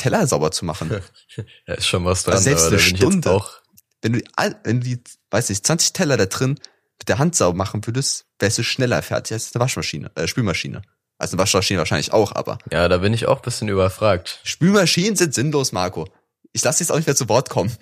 [0.00, 0.90] Teller sauber zu machen?
[1.66, 3.30] Da ist schon was dran, Also selbst eine Stunde.
[3.30, 3.60] auch.
[4.02, 4.24] wenn du, die
[4.64, 6.58] wenn du die, weiß nicht, 20 Teller da drin
[6.98, 10.82] mit der Hand sauber machen würdest, wärst du schneller fertig als eine Waschmaschine, äh, Spülmaschine.
[11.18, 14.40] Also eine Waschmaschine wahrscheinlich auch, aber Ja, da bin ich auch ein bisschen überfragt.
[14.42, 16.08] Spülmaschinen sind sinnlos, Marco.
[16.52, 17.74] Ich lasse jetzt auch nicht mehr zu Wort kommen.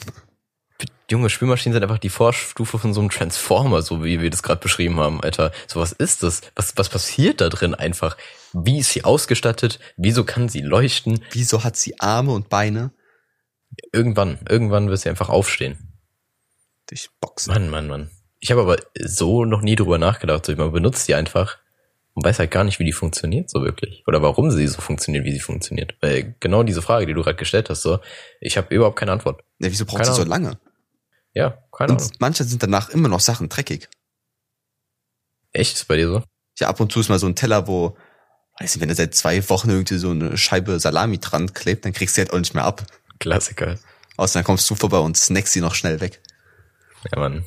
[1.11, 4.61] Junge, Spülmaschinen sind einfach die Vorstufe von so einem Transformer, so wie wir das gerade
[4.61, 5.53] beschrieben haben, Alter.
[5.67, 6.43] So was ist das?
[6.55, 8.17] Was, was passiert da drin einfach?
[8.53, 9.79] Wie ist sie ausgestattet?
[9.97, 11.25] Wieso kann sie leuchten?
[11.33, 12.91] Wieso hat sie Arme und Beine
[13.93, 15.77] Irgendwann, irgendwann wird sie einfach aufstehen.
[16.89, 17.53] durch Boxen?
[17.53, 18.11] Mann, Mann, Mann.
[18.41, 20.47] Ich habe aber so noch nie drüber nachgedacht.
[20.47, 21.59] So, man benutzt die einfach
[22.15, 24.05] und weiß halt gar nicht, wie die funktioniert so wirklich.
[24.07, 25.97] Oder warum sie so funktioniert, wie sie funktioniert.
[26.01, 27.99] Weil genau diese Frage, die du gerade gestellt hast, so,
[28.41, 29.43] ich habe überhaupt keine Antwort.
[29.59, 30.59] Ja, wieso braucht Keine sie so lange?
[31.35, 32.07] Ja, keine Ahnung.
[32.07, 33.89] Und manche sind danach immer noch Sachen dreckig.
[35.53, 36.23] Echt ist bei dir so?
[36.59, 37.97] Ja, ab und zu ist mal so ein Teller, wo,
[38.59, 41.93] weiß nicht, wenn da seit zwei Wochen irgendwie so eine Scheibe Salami dran klebt, dann
[41.93, 42.85] kriegst du halt auch nicht mehr ab.
[43.21, 43.79] Klassiker.
[44.17, 46.21] Außer dann kommst du vorbei und snackst sie noch schnell weg.
[47.13, 47.45] Ja, Mann.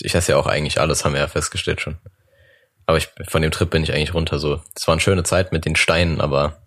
[0.00, 1.98] Ich esse ja auch eigentlich alles, haben wir ja festgestellt schon.
[2.86, 4.62] Aber ich, von dem Trip bin ich eigentlich runter so.
[4.74, 6.62] Es war eine schöne Zeit mit den Steinen, aber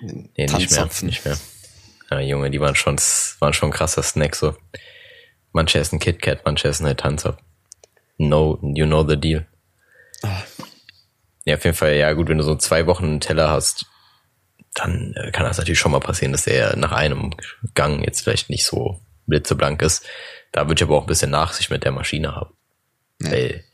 [0.00, 1.38] nee, nicht mehr, nicht mehr.
[2.10, 2.96] Ja, Junge, die waren schon,
[3.40, 4.56] waren schon krasser Snack so.
[5.52, 7.44] Manche essen KitKat, manche essen halt Tanzapfen.
[8.18, 9.46] No, you know the deal.
[10.22, 10.42] Ah.
[11.44, 13.86] Ja, auf jeden Fall, ja gut, wenn du so zwei Wochen einen Teller hast,
[14.74, 17.34] dann äh, kann das natürlich schon mal passieren, dass der nach einem
[17.74, 20.06] Gang jetzt vielleicht nicht so blitzeblank ist.
[20.52, 22.54] Da würde ich aber auch ein bisschen Nachsicht mit der Maschine haben.
[23.20, 23.32] Ja.
[23.32, 23.64] Weil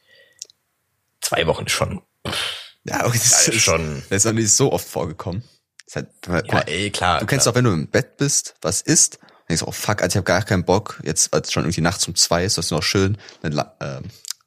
[1.21, 2.03] zwei Wochen ist schon,
[2.85, 5.43] Ja, okay, das ist schon, Das ist auch nicht so oft vorgekommen.
[5.95, 7.21] Halt, ja, mal, ey, klar.
[7.21, 7.53] du kennst klar.
[7.53, 10.25] auch, wenn du im Bett bist, was isst, und denkst, oh fuck, Alter, ich habe
[10.25, 13.17] gar keinen Bock, jetzt als schon irgendwie nachts um zwei ist, hast du noch schön
[13.43, 14.03] eine, äh,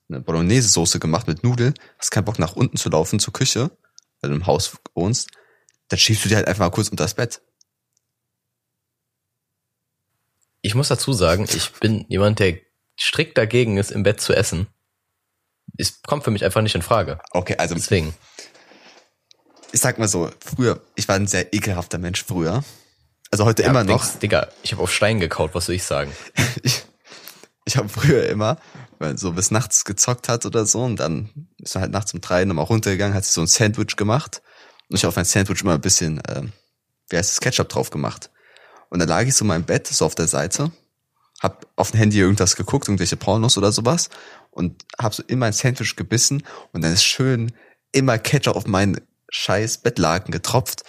[0.10, 3.72] eine Bolognese-Soße gemacht mit Nudeln, hast keinen Bock nach unten zu laufen zur Küche,
[4.20, 5.30] weil du im Haus wohnst,
[5.88, 7.42] dann schiebst du dir halt einfach mal kurz unter das Bett.
[10.62, 12.58] Ich muss dazu sagen, ich bin jemand, der
[13.00, 14.68] strikt dagegen ist, im Bett zu essen.
[15.78, 17.20] Es kommt für mich einfach nicht in Frage.
[17.32, 18.14] Okay, also Deswegen.
[19.72, 22.66] ich sag mal so, früher, ich war ein sehr ekelhafter Mensch früher.
[23.32, 24.02] Also heute Ja, immer noch.
[24.02, 26.12] Dings, Digga, ich habe auf Stein gekaut, was soll ich sagen?
[26.64, 26.84] ich,
[27.66, 28.58] ich habe früher immer,
[28.98, 32.22] wenn so bis nachts gezockt hat oder so, und dann ist man halt nachts um
[32.22, 34.42] drei nochmal runtergegangen, hat sich so ein Sandwich gemacht.
[34.90, 36.52] Und ich habe auf mein Sandwich immer ein bisschen, ähm,
[37.10, 38.32] wie heißt das, Ketchup drauf gemacht.
[38.90, 40.72] Und dann lag ich so in meinem Bett, so auf der Seite,
[41.40, 44.10] hab auf dem Handy irgendwas geguckt, irgendwelche Pornos oder sowas,
[44.50, 47.52] und hab so in mein Sandwich gebissen und dann ist schön
[47.92, 49.00] immer Ketchup auf meinen
[49.30, 50.84] scheiß Bettlaken getropft.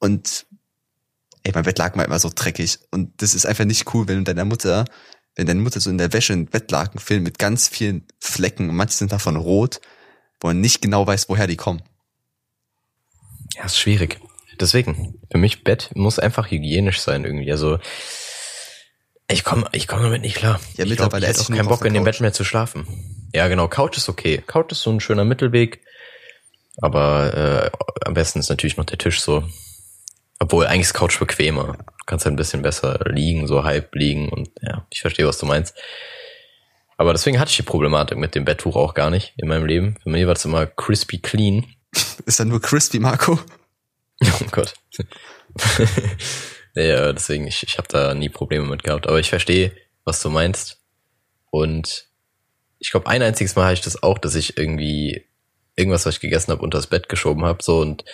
[0.00, 0.46] Und
[1.42, 2.78] ey, mein Bettlaken war immer so dreckig.
[2.90, 4.84] Und das ist einfach nicht cool, wenn du deiner Mutter,
[5.36, 8.76] wenn deine Mutter so in der Wäsche einen Bettlaken filmt mit ganz vielen Flecken und
[8.76, 9.80] manche sind davon rot,
[10.40, 11.82] wo man nicht genau weiß, woher die kommen.
[13.56, 14.20] Ja, ist schwierig.
[14.58, 17.50] Deswegen, für mich Bett muss einfach hygienisch sein irgendwie.
[17.50, 17.78] Also
[19.28, 20.60] ich komme ich komm damit nicht klar.
[20.76, 22.04] Ja, ich mittlerweile ich esse hätte ich auch keinen Bock in dem.
[22.04, 22.86] Bett mehr zu schlafen.
[23.32, 24.42] Ja, genau, Couch ist okay.
[24.46, 25.80] Couch ist so ein schöner Mittelweg.
[26.82, 29.44] Aber äh, am besten ist natürlich noch der Tisch so.
[30.40, 31.76] Obwohl eigentlich ist Couch bequemer.
[31.76, 35.38] Du kannst halt ein bisschen besser liegen, so halb liegen und ja, ich verstehe, was
[35.38, 35.76] du meinst.
[36.96, 39.96] Aber deswegen hatte ich die Problematik mit dem Betttuch auch gar nicht in meinem Leben.
[40.02, 41.66] Für mich war es immer crispy clean.
[42.26, 43.38] Ist dann nur crispy, Marco?
[44.22, 44.74] Oh Gott.
[46.74, 49.06] ja, deswegen, ich, ich habe da nie Probleme mit gehabt.
[49.06, 49.72] Aber ich verstehe,
[50.04, 50.78] was du meinst.
[51.48, 52.06] Und
[52.78, 55.24] ich glaube, ein einziges Mal hatte ich das auch, dass ich irgendwie
[55.74, 57.62] irgendwas, was ich gegessen habe, unter das Bett geschoben habe.
[57.62, 58.04] So und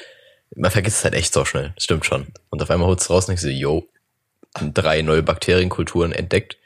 [0.55, 1.73] man vergisst es halt echt so schnell.
[1.75, 2.29] Das stimmt schon.
[2.51, 3.89] Und auf einmal holst du raus und ich so, yo,
[4.75, 6.57] drei neue Bakterienkulturen entdeckt.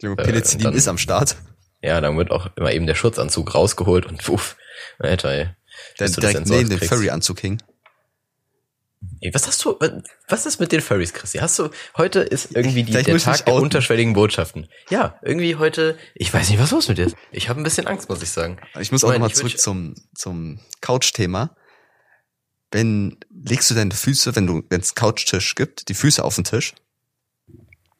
[0.00, 1.36] Junge, Penicillin dann- ist am Start.
[1.82, 4.56] Ja, dann wird auch immer eben der Schutzanzug rausgeholt und uff,
[4.98, 5.48] Alter, ey.
[6.00, 6.80] Der direkt neben dem.
[6.80, 7.62] Furry-Anzug hing.
[9.20, 9.78] Ey, was hast du,
[10.28, 11.38] was ist mit den Furries, Christi?
[11.38, 14.68] Hast du, heute ist irgendwie die, der Tag der unterschwelligen Botschaften.
[14.90, 17.16] Ja, irgendwie heute, ich weiß nicht, was los mit dir ist.
[17.30, 18.58] Ich habe ein bisschen Angst, muss ich sagen.
[18.80, 21.54] Ich muss auch nochmal zurück zum, zum Couch-Thema.
[22.70, 26.44] Wenn, legst du deine Füße, wenn du, wenn es Couchtisch gibt, die Füße auf den
[26.44, 26.74] Tisch?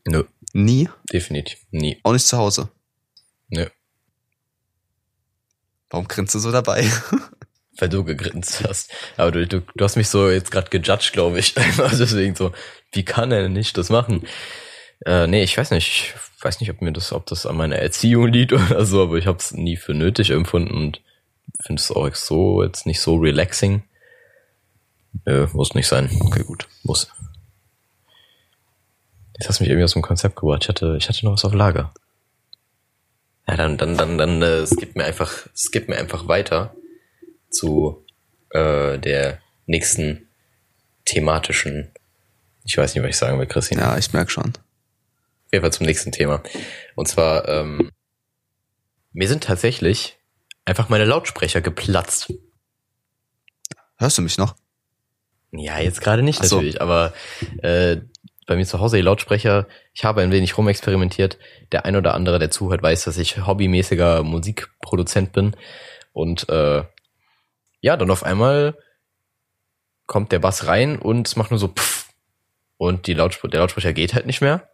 [0.06, 1.98] Nö, Nie, definitiv, nie.
[2.02, 2.68] auch nicht zu Hause.
[3.48, 3.66] Nö.
[5.90, 6.88] Warum grinst du so dabei?
[7.78, 8.90] Weil du gegrinst hast.
[9.16, 11.54] Aber du, du, du hast mich so jetzt gerade gejudged, glaube ich.
[11.78, 12.52] Also deswegen so,
[12.92, 14.26] wie kann er nicht das machen?
[15.04, 16.14] Äh, nee, ich weiß nicht.
[16.38, 19.16] Ich weiß nicht, ob mir das, ob das an meiner Erziehung liegt oder so, aber
[19.16, 21.02] ich habe es nie für nötig empfunden und
[21.64, 23.82] finde es auch so jetzt nicht so relaxing.
[25.24, 26.10] Nö, muss nicht sein.
[26.20, 26.68] Okay, gut.
[26.82, 27.08] Muss.
[29.38, 30.62] Jetzt hast du mich irgendwie aus dem Konzept gebracht.
[30.62, 31.92] Ich hatte, ich hatte noch was auf Lager.
[33.48, 36.74] Ja, dann, dann, dann, dann, äh, es gibt mir einfach, gibt mir einfach weiter
[37.50, 38.04] zu
[38.50, 40.28] äh, der nächsten
[41.04, 41.92] thematischen.
[42.64, 43.80] Ich weiß nicht, was ich sagen will, Christine.
[43.80, 44.48] Ja, ich merk schon.
[44.48, 46.42] Auf jeden Fall zum nächsten Thema.
[46.96, 47.92] Und zwar, ähm,
[49.12, 50.18] mir sind tatsächlich
[50.64, 52.32] einfach meine Lautsprecher geplatzt.
[53.98, 54.56] Hörst du mich noch?
[55.52, 56.56] Ja, jetzt gerade nicht so.
[56.56, 57.12] natürlich, aber
[57.62, 57.98] äh,
[58.46, 61.38] bei mir zu Hause die Lautsprecher, ich habe ein wenig rumexperimentiert.
[61.72, 65.56] Der ein oder andere, der zuhört, weiß, dass ich hobbymäßiger Musikproduzent bin.
[66.12, 66.84] Und äh,
[67.80, 68.76] ja, dann auf einmal
[70.06, 72.08] kommt der Bass rein und es macht nur so pff.
[72.78, 74.68] Und die Lautspr der Lautsprecher geht halt nicht mehr.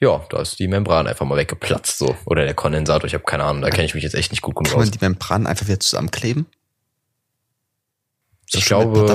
[0.00, 2.16] Ja, da ist die Membran einfach mal weggeplatzt so.
[2.26, 4.56] Oder der Kondensator, ich habe keine Ahnung, da kenne ich mich jetzt echt nicht gut
[4.56, 4.90] genug Kann man aus.
[4.90, 6.46] die Membran einfach wieder zusammenkleben?
[8.52, 9.06] Das Ich glaube,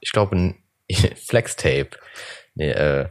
[0.00, 0.54] ich glaube, n-
[1.26, 1.90] Flex-Tape.
[2.54, 3.08] Nee, äh,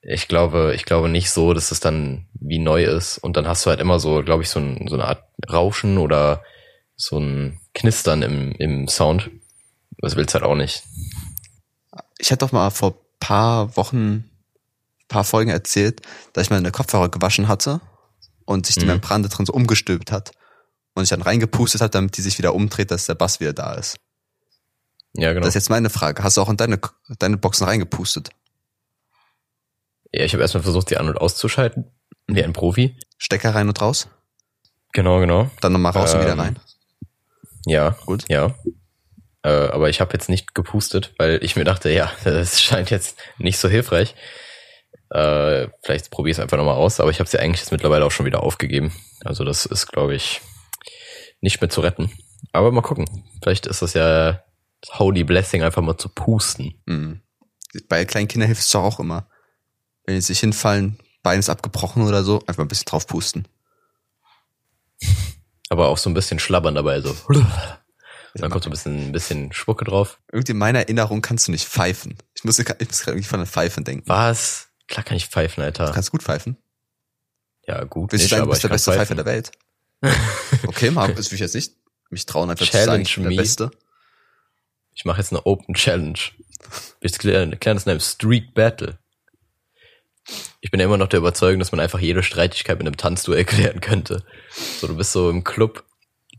[0.00, 3.18] ich glaube, ich glaube nicht so, dass es dann wie neu ist.
[3.18, 5.98] Und dann hast du halt immer so, glaube ich, so, ein, so eine Art Rauschen
[5.98, 6.42] oder
[6.96, 9.30] so ein Knistern im, im Sound.
[9.98, 10.84] Das willst du halt auch nicht.
[12.18, 14.30] Ich hatte doch mal vor paar Wochen,
[15.08, 16.00] paar Folgen erzählt,
[16.32, 17.80] dass ich meine Kopfhörer gewaschen hatte
[18.44, 18.92] und sich die Mhm.
[18.92, 20.32] Membran da drin so umgestülpt hat.
[20.94, 23.74] Und ich dann reingepustet hat, damit die sich wieder umdreht, dass der Bass wieder da
[23.74, 23.96] ist.
[25.14, 25.40] Ja, genau.
[25.40, 26.22] Das ist jetzt meine Frage.
[26.22, 26.78] Hast du auch in deine,
[27.18, 28.30] deine Boxen reingepustet?
[30.12, 31.90] Ja, ich habe erstmal versucht, sie an- und auszuschalten.
[32.26, 32.96] Wie ein Profi.
[33.18, 34.08] Stecker rein und raus?
[34.92, 35.50] Genau, genau.
[35.60, 36.58] Dann nochmal raus und wieder Ähm, rein?
[37.66, 38.24] Ja, Gut.
[38.28, 38.54] ja.
[39.42, 43.18] Äh, aber ich habe jetzt nicht gepustet, weil ich mir dachte, ja, das scheint jetzt
[43.38, 44.14] nicht so hilfreich.
[45.10, 48.04] Äh, vielleicht probiere ich es einfach nochmal aus, aber ich habe sie eigentlich jetzt mittlerweile
[48.04, 48.92] auch schon wieder aufgegeben.
[49.24, 50.40] Also das ist, glaube ich,
[51.40, 52.10] nicht mehr zu retten.
[52.52, 53.24] Aber mal gucken.
[53.42, 54.42] Vielleicht ist das ja
[54.80, 56.80] das Holy Blessing, einfach mal zu pusten.
[56.86, 57.20] Mhm.
[57.88, 59.28] Bei kleinen Kindern hilft es doch auch immer.
[60.04, 63.46] Wenn die sich hinfallen, Bein ist abgebrochen oder so, einfach ein bisschen drauf pusten.
[65.70, 67.14] Aber auch so ein bisschen schlabbern dabei, so.
[67.28, 67.46] Und
[68.42, 70.18] dann kommt so ein bisschen, ein bisschen Spucke drauf.
[70.32, 72.16] Irgendwie in meiner Erinnerung kannst du nicht pfeifen.
[72.34, 74.08] Ich muss, ich muss gerade irgendwie von den Pfeifen denken.
[74.08, 74.68] Was?
[74.86, 75.92] Klar kann ich pfeifen, Du Alter.
[75.92, 76.56] kannst gut pfeifen.
[77.66, 79.50] Ja, gut, Willst nicht, du sagen, du aber bist der beste Pfeifer der Welt?
[80.66, 81.74] Okay, mal, das will ich jetzt nicht
[82.08, 83.42] mich trauen, einfach Challenge zu sagen, ich bin der.
[83.42, 83.70] Beste.
[84.98, 86.18] Ich mache jetzt eine Open Challenge.
[87.00, 88.98] Wir klären klären das in einem Street Battle.
[90.60, 93.44] Ich bin ja immer noch der Überzeugung, dass man einfach jede Streitigkeit mit einem Tanzduell
[93.46, 94.24] klären könnte.
[94.80, 95.84] So, du bist so im Club,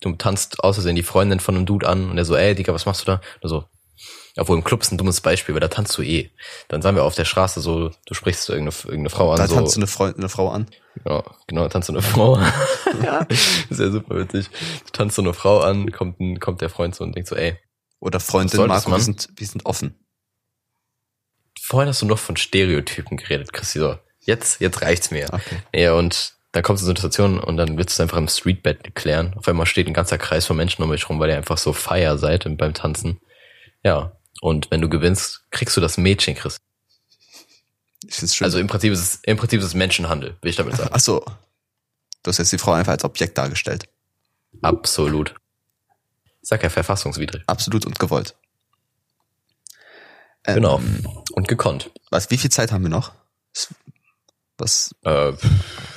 [0.02, 2.74] du tanzt aus Versehen die Freundin von einem Dude an und der so, ey, Digga,
[2.74, 3.22] was machst du da?
[3.40, 3.64] Und so,
[4.36, 6.30] obwohl im Club ist ein dummes Beispiel, weil da tanzt du eh.
[6.68, 9.56] Dann sagen wir auf der Straße so, du sprichst irgendeine, irgendeine Frau an, Da so,
[9.56, 10.68] tanzt du eine, Freund, eine Frau an.
[11.02, 12.52] Genau, genau, tanzt so eine Frau an.
[13.02, 13.20] ja,
[13.70, 14.50] ist ja super witzig.
[14.86, 17.38] Du tanzt so eine Frau an, kommt, ein, kommt der Freund so und denkt so,
[17.38, 17.58] ey,
[18.00, 19.96] Oder Freundin, Marco, wir sind, wir sind offen.
[21.60, 23.80] vorhin hast du noch von Stereotypen geredet, Christi.
[23.80, 25.28] So, jetzt, jetzt reicht's mir.
[25.34, 25.62] Okay.
[25.74, 28.96] Ja, und dann kommst du eine Situation und dann willst du es einfach im Streetbed
[28.96, 29.34] klären.
[29.36, 31.74] Auf einmal steht ein ganzer Kreis von Menschen um euch rum, weil ihr einfach so
[31.74, 33.20] feier seid beim Tanzen.
[33.84, 34.14] Ja.
[34.42, 36.58] Und wenn du gewinnst, kriegst du das Mädchen, Chris.
[38.08, 38.46] Ich find's schön.
[38.46, 40.90] Also im Prinzip ist es, im Prinzip ist es Menschenhandel, will ich damit sagen.
[40.94, 41.24] Ach so.
[42.24, 43.86] Du hast jetzt die Frau einfach als Objekt dargestellt.
[44.62, 45.36] Absolut.
[46.50, 47.44] Sag ja verfassungswidrig.
[47.46, 48.36] Absolut und gewollt.
[50.48, 50.82] Ähm, Genau.
[51.34, 51.92] Und gekonnt.
[52.10, 53.12] Was, wie viel Zeit haben wir noch?
[54.58, 54.96] Was?
[55.04, 55.34] Äh,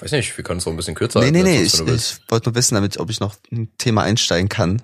[0.01, 1.61] weiß nicht, wir können es so ein bisschen kürzer Nee, nee, nee.
[1.61, 4.83] wenn Ich, ich wollte nur wissen, damit, ob ich noch ein Thema einsteigen kann.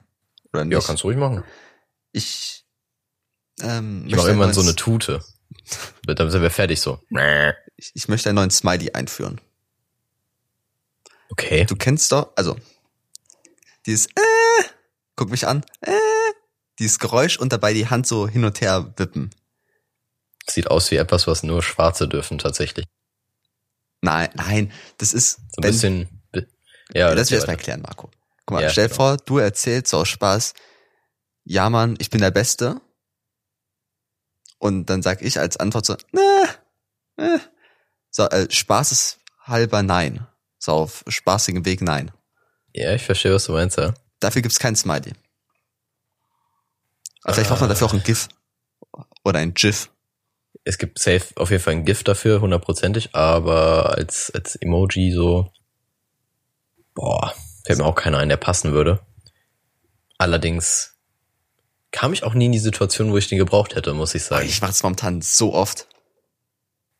[0.54, 0.72] Oder nicht.
[0.72, 1.44] Ja, kannst du ruhig machen.
[2.12, 2.64] ich,
[3.60, 5.22] ähm, Ich mache irgendwann so eine Tute.
[6.06, 6.98] Dann sind wir fertig so.
[7.76, 9.38] ich, ich möchte einen neuen Smiley einführen.
[11.28, 11.66] Okay.
[11.66, 12.56] Du kennst doch, also,
[13.84, 14.64] dieses, äh,
[15.18, 15.92] guck mich an, äh,
[16.78, 19.30] dieses Geräusch und dabei die Hand so hin und her wippen.
[20.48, 22.86] Sieht aus wie etwas, was nur Schwarze dürfen tatsächlich.
[24.00, 26.08] Nein, nein, das ist, So ein wenn, bisschen.
[26.94, 27.58] Ja, das das wir erst mal weiter.
[27.60, 28.10] erklären, Marco.
[28.46, 28.96] Guck mal, Ja, stell genau.
[28.96, 30.54] vor, du erzählst so aus Spaß,
[31.44, 32.80] ja Mann, ich bin der Beste.
[34.58, 36.48] Und dann sag ich als Antwort so, ne,
[37.16, 37.38] äh.
[38.10, 40.26] so, äh, spaßeshalber nein.
[40.58, 42.10] So auf spaßigem Weg nein.
[42.72, 43.94] Ja, ich verstehe, was du meinst, ja.
[44.20, 45.12] Dafür gibt's kein Smiley.
[47.22, 48.28] Aber vielleicht braucht man dafür auch ein GIF.
[49.24, 49.90] Oder ein GIF.
[50.64, 55.50] Es gibt safe auf jeden Fall ein Gift dafür, hundertprozentig, aber als, als Emoji so,
[56.94, 59.00] boah, fällt mir auch keiner ein, der passen würde.
[60.18, 60.96] Allerdings
[61.90, 64.46] kam ich auch nie in die Situation, wo ich den gebraucht hätte, muss ich sagen.
[64.46, 65.86] Ich mache es momentan so oft.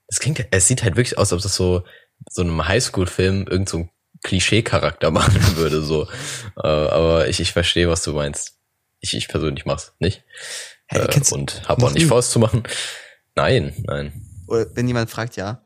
[0.07, 1.85] Es klingt, es sieht halt wirklich aus, als ob das so,
[2.31, 3.91] so einem Highschool-Film irgend so ein
[4.23, 6.09] Klischee-Charakter machen würde, so.
[6.57, 8.59] Äh, aber ich, ich verstehe, was du meinst.
[9.01, 10.25] Ich, ich persönlich mach's nicht.
[10.87, 12.63] Hey, äh, und hab auch nicht vor, es zu machen.
[13.35, 14.25] Nein, nein.
[14.49, 15.63] Oder wenn jemand fragt, ja,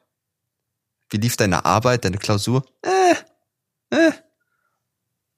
[1.10, 2.64] wie lief deine Arbeit, deine Klausur?
[2.82, 4.12] Äh, äh.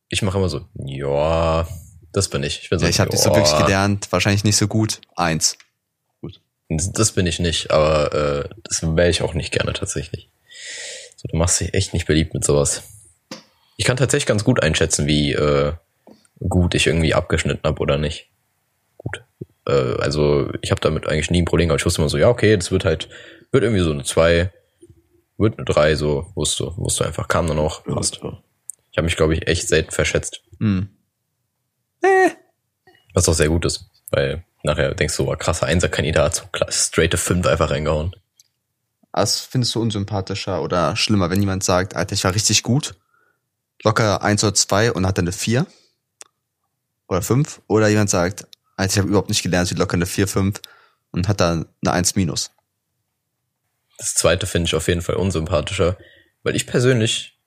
[0.09, 1.69] Ich mache immer so, ja,
[2.13, 2.63] das bin ich.
[2.63, 5.01] Ich bin so, Ja, ich habe nicht so wirklich gelernt, wahrscheinlich nicht so gut.
[5.17, 5.59] Eins.
[6.69, 10.31] Das bin ich nicht, aber äh, das wäre ich auch nicht gerne tatsächlich.
[11.17, 12.83] So, du machst dich echt nicht beliebt mit sowas.
[13.77, 15.73] Ich kann tatsächlich ganz gut einschätzen, wie äh,
[16.49, 18.31] gut ich irgendwie abgeschnitten habe oder nicht.
[18.97, 19.23] Gut.
[19.67, 21.81] Äh, also ich habe damit eigentlich nie ein Problem gehabt.
[21.81, 23.09] Ich wusste immer so, ja, okay, das wird halt,
[23.51, 24.53] wird irgendwie so eine 2,
[25.39, 28.17] wird eine 3, so, wusste, wusste einfach, kam dann auch, passt.
[28.17, 30.43] Ich habe mich, glaube ich, echt selten verschätzt.
[30.61, 30.89] Hm.
[33.13, 37.47] Was auch sehr gut ist, weil nachher denkst du, oh, krasser Einser-Kandidat, so straighte 5
[37.47, 38.15] einfach reingehauen.
[39.13, 42.97] Was findest du unsympathischer oder schlimmer, wenn jemand sagt, Alter, ich war richtig gut,
[43.83, 45.67] locker eins oder zwei und hat dann eine vier
[47.09, 48.47] oder fünf, oder jemand sagt,
[48.77, 50.61] Alter, ich habe überhaupt nicht gelernt, sie locker eine vier, fünf
[51.11, 52.51] und hat dann eine eins minus.
[53.99, 55.97] Das zweite finde ich auf jeden Fall unsympathischer,
[56.43, 57.39] weil ich persönlich,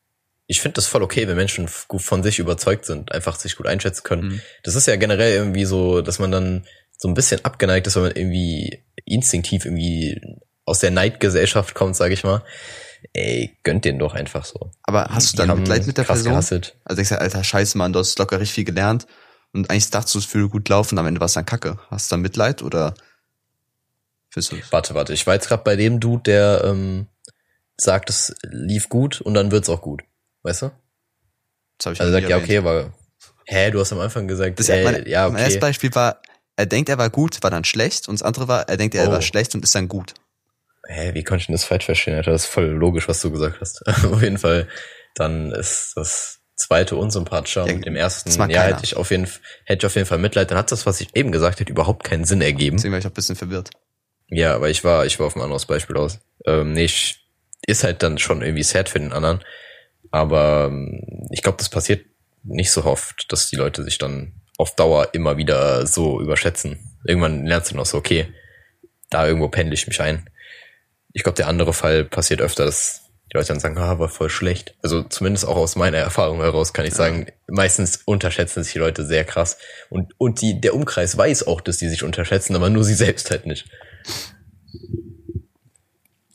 [0.45, 4.03] ich finde das voll okay, wenn Menschen von sich überzeugt sind, einfach sich gut einschätzen
[4.03, 4.27] können.
[4.27, 4.41] Mhm.
[4.63, 6.65] Das ist ja generell irgendwie so, dass man dann
[6.97, 10.19] so ein bisschen abgeneigt ist, wenn man irgendwie instinktiv irgendwie
[10.65, 12.43] aus der Neidgesellschaft kommt, sage ich mal.
[13.13, 14.71] Ey, gönnt den doch einfach so.
[14.83, 16.33] Aber hast du dann Mitleid mit der Person?
[16.33, 16.77] gehasselt.
[16.85, 19.07] Also ich sag, Alter, scheiße, Mann, du hast locker richtig viel gelernt
[19.53, 21.79] und eigentlich dachtest du, es würde gut laufen, am Ende war es dann kacke.
[21.89, 22.93] Hast du dann Mitleid oder
[24.35, 24.41] du
[24.71, 27.07] Warte, warte, ich war jetzt gerade bei dem Dude, der ähm,
[27.75, 30.03] sagt, es lief gut und dann wird's auch gut.
[30.43, 30.71] Weißt du?
[31.77, 32.93] Das hab ich Also sagt, ja, okay, aber
[33.45, 35.59] hä, du hast am Anfang gesagt, Das äh, mein, ja, mein erstes okay.
[35.61, 36.21] Beispiel war,
[36.55, 39.07] er denkt, er war gut, war dann schlecht und das andere war, er denkt, er
[39.07, 39.11] Oh.
[39.11, 40.13] war schlecht und ist dann gut.
[40.87, 42.31] Hä, wie konnte ich denn das falsch verstehen, Alter?
[42.31, 43.85] Das ist voll logisch, was du gesagt hast.
[43.87, 44.67] auf jeden Fall,
[45.15, 48.75] dann ist das zweite unsympathischer Ja, und mit dem ersten, ja, keiner.
[48.75, 50.49] hätte ich auf jeden Fall, hätte ich auf jeden Fall Mitleid.
[50.51, 52.77] Dann hat das, was ich eben gesagt hätte, überhaupt keinen Sinn ergeben.
[52.77, 53.69] Deswegen war ich auch ein bisschen verwirrt.
[54.29, 56.19] Ja, aber ich war, ich war auf ein anderes Beispiel aus.
[56.45, 57.27] Ähm, nee, ich,
[57.65, 59.43] ist halt dann schon irgendwie sad für den anderen.
[60.11, 62.05] Aber ähm, ich glaube, das passiert
[62.43, 66.97] nicht so oft, dass die Leute sich dann auf Dauer immer wieder so überschätzen.
[67.05, 68.33] Irgendwann lernst du noch so, okay,
[69.09, 70.29] da irgendwo pendel ich mich ein.
[71.13, 74.29] Ich glaube, der andere Fall passiert öfter, dass die Leute dann sagen, ah, war voll
[74.29, 74.75] schlecht.
[74.81, 79.05] Also zumindest auch aus meiner Erfahrung heraus kann ich sagen, meistens unterschätzen sich die Leute
[79.05, 79.57] sehr krass.
[79.89, 83.29] Und, und die, der Umkreis weiß auch, dass die sich unterschätzen, aber nur sie selbst
[83.31, 83.65] halt nicht.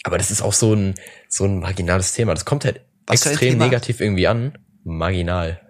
[0.04, 0.94] Aber das ist auch so ein,
[1.28, 2.34] so ein marginales Thema.
[2.34, 3.64] Das kommt halt extrem Thema?
[3.64, 4.58] negativ irgendwie an.
[4.84, 5.60] Marginal.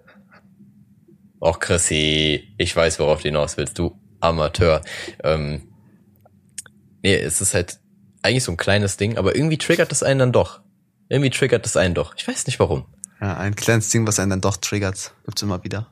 [1.41, 4.81] Och, Chrissy, ich weiß, worauf du hinaus willst, du Amateur.
[5.23, 5.73] Ähm,
[7.03, 7.79] nee, es ist halt
[8.23, 10.61] eigentlich so ein kleines Ding, aber irgendwie triggert das einen dann doch.
[11.09, 12.15] Irgendwie triggert das einen doch.
[12.17, 12.87] Ich weiß nicht warum.
[13.21, 15.89] Ja, ein kleines Ding, was einen dann doch triggert, gibt's immer wieder.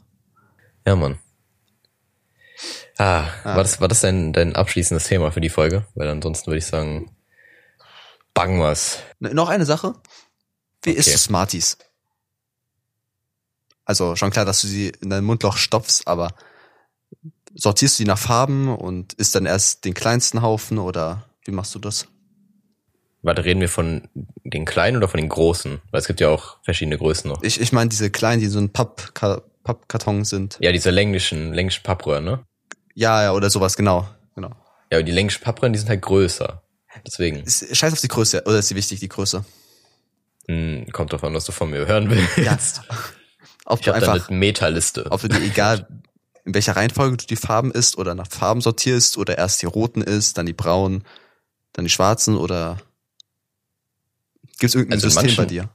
[0.87, 1.19] Ja, Mann.
[2.99, 5.87] Ah, war das, war das dein, dein abschließendes Thema für die Folge?
[5.95, 7.15] Weil ansonsten würde ich sagen,
[8.35, 8.99] bang was.
[9.21, 9.95] N- Noch eine Sache.
[10.83, 11.17] Wie isst Okay.
[11.17, 11.79] du Smarties?
[13.85, 16.35] Also schon klar, dass du sie in dein Mundloch stopfst, aber
[17.55, 21.75] sortierst du die nach Farben und isst dann erst den kleinsten Haufen oder wie machst
[21.75, 22.07] du das?
[23.23, 24.09] Warte, reden wir von
[24.45, 25.81] den kleinen oder von den großen?
[25.91, 27.43] Weil es gibt ja auch verschiedene Größen noch.
[27.43, 30.57] Ich, ich meine diese kleinen, die so ein Pappka Pappkarton sind.
[30.61, 32.41] Ja, diese länglichen, länglichen Pappröhren, ne?
[32.95, 34.09] Ja, ja, oder sowas, genau.
[34.35, 34.49] genau.
[34.91, 36.63] Ja, aber die länglichen Pappröhren, die sind halt größer.
[37.07, 39.45] Deswegen, Ist, scheiß auf die Größe, oder ist sie wichtig, die Größe?
[40.49, 42.39] hm, kommt drauf an, was du von mir hören willst.
[42.39, 42.59] Ja.
[43.67, 45.07] Ob Ich habe da einfach, eine Metaliste.
[45.11, 45.87] ob du dir egal,
[46.45, 50.01] in welcher Reihenfolge du die Farben isst oder nach Farben sortierst oder erst die roten
[50.01, 51.05] isst, dann die braunen,
[51.75, 52.79] dann die schwarzen oder
[54.61, 55.69] gibt's irgendein Also System bei manchen- dir?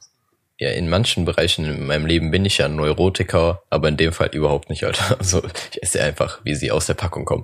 [0.57, 4.13] Ja, in manchen Bereichen in meinem Leben bin ich ja ein Neurotiker, aber in dem
[4.13, 5.17] Fall überhaupt nicht, Alter.
[5.19, 7.43] Also ich esse einfach, wie sie aus der Packung kommen.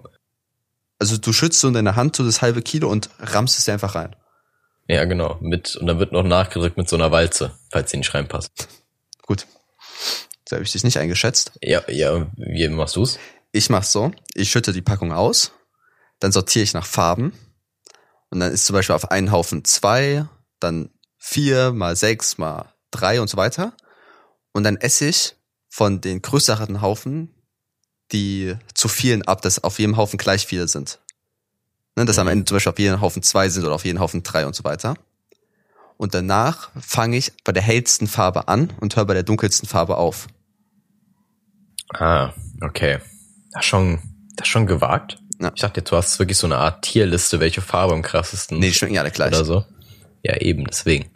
[0.98, 3.74] Also du schützt so in deiner Hand so das halbe Kilo und rammst es dir
[3.74, 4.16] einfach rein.
[4.88, 5.38] Ja, genau.
[5.42, 8.52] Mit, und dann wird noch nachgedrückt mit so einer Walze, falls sie nicht reinpasst.
[9.24, 9.46] Gut.
[10.48, 11.52] So habe ich dich nicht eingeschätzt.
[11.62, 13.20] Ja, ja, wie machst du's?
[13.52, 15.52] Ich mach's so, ich schütte die Packung aus,
[16.20, 17.34] dann sortiere ich nach Farben
[18.30, 20.26] und dann ist zum Beispiel auf einen Haufen zwei,
[20.62, 20.90] dann
[21.24, 23.74] vier mal sechs mal drei und so weiter.
[24.52, 25.36] Und dann esse ich
[25.70, 27.30] von den größeren Haufen
[28.12, 31.00] die zu vielen ab, dass auf jedem Haufen gleich viele sind.
[31.96, 34.24] Ne, dass am Ende zum Beispiel auf jedem Haufen zwei sind oder auf jedem Haufen
[34.24, 34.96] drei und so weiter.
[35.98, 39.98] Und danach fange ich bei der hellsten Farbe an und höre bei der dunkelsten Farbe
[39.98, 40.28] auf.
[41.94, 43.00] Ah, okay.
[43.52, 44.00] Das ist schon,
[44.36, 45.20] das ist schon gewagt.
[45.40, 45.52] Ja.
[45.54, 48.74] Ich dachte, du hast wirklich so eine Art Tierliste, welche Farbe am krassesten Nee, die
[48.74, 49.34] schmecken ja alle gleich.
[49.34, 49.66] oder so.
[50.24, 51.10] Ja, eben, deswegen.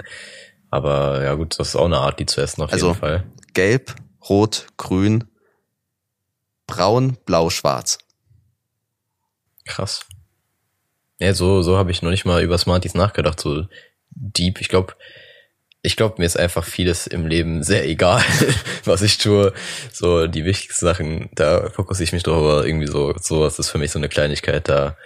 [0.72, 3.24] Aber ja gut, das ist auch eine Art, die zu essen auf Also- jeden Fall.
[3.54, 3.96] Gelb,
[4.30, 5.24] Rot, Grün,
[6.68, 8.00] Braun, Blau, Schwarz.
[9.66, 10.02] Krass.
[11.20, 13.66] Ja, so, so habe ich noch nicht mal über Smarties nachgedacht, so
[14.12, 14.60] deep.
[14.60, 14.94] Ich glaube,
[15.82, 18.22] ich glaube, mir ist einfach vieles im Leben sehr egal,
[18.84, 19.54] was ich tue.
[19.94, 23.78] So die wichtigsten Sachen, da fokussiere ich mich drauf, aber irgendwie so, sowas ist für
[23.78, 24.98] mich so eine Kleinigkeit, da,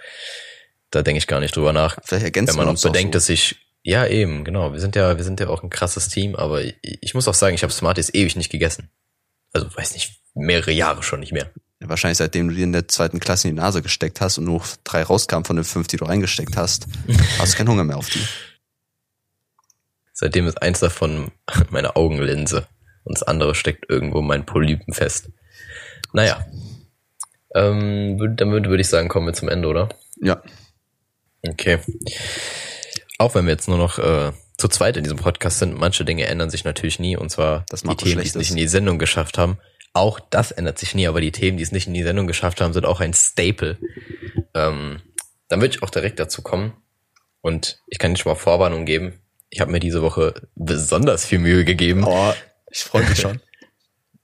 [0.90, 1.98] da denke ich gar nicht drüber nach.
[2.02, 3.18] Vielleicht ergänzen Wenn man wir auch bedenkt, so.
[3.18, 6.34] dass ich, ja eben, genau, wir sind ja, wir sind ja auch ein krasses Team,
[6.34, 8.90] aber ich, ich muss auch sagen, ich habe Smarties ewig nicht gegessen.
[9.52, 11.50] Also weiß nicht, mehrere Jahre schon nicht mehr.
[11.80, 14.44] Ja, wahrscheinlich seitdem du dir in der zweiten Klasse in die Nase gesteckt hast und
[14.44, 16.86] nur drei rauskamen von den fünf, die du reingesteckt hast,
[17.38, 18.22] hast du keinen Hunger mehr auf die.
[20.12, 21.30] Seitdem ist eins davon
[21.70, 22.66] meine Augenlinse
[23.04, 25.30] und das andere steckt irgendwo in meinen Polypen fest.
[26.12, 26.44] Naja.
[27.54, 29.88] Ähm, damit würde ich sagen, kommen wir zum Ende, oder?
[30.20, 30.42] Ja,
[31.42, 31.78] Okay.
[33.20, 36.24] Auch wenn wir jetzt nur noch äh, zu zweit in diesem Podcast sind, manche Dinge
[36.24, 37.18] ändern sich natürlich nie.
[37.18, 39.58] Und zwar Das die Themen, die es nicht in die Sendung geschafft haben.
[39.92, 42.62] Auch das ändert sich nie, aber die Themen, die es nicht in die Sendung geschafft
[42.62, 43.76] haben, sind auch ein Staple.
[44.54, 45.02] Ähm,
[45.48, 46.72] dann würde ich auch direkt dazu kommen.
[47.42, 49.20] Und ich kann dir schon mal Vorwarnung geben.
[49.50, 52.04] Ich habe mir diese Woche besonders viel Mühe gegeben.
[52.06, 52.32] oh,
[52.70, 53.42] ich freue mich schon.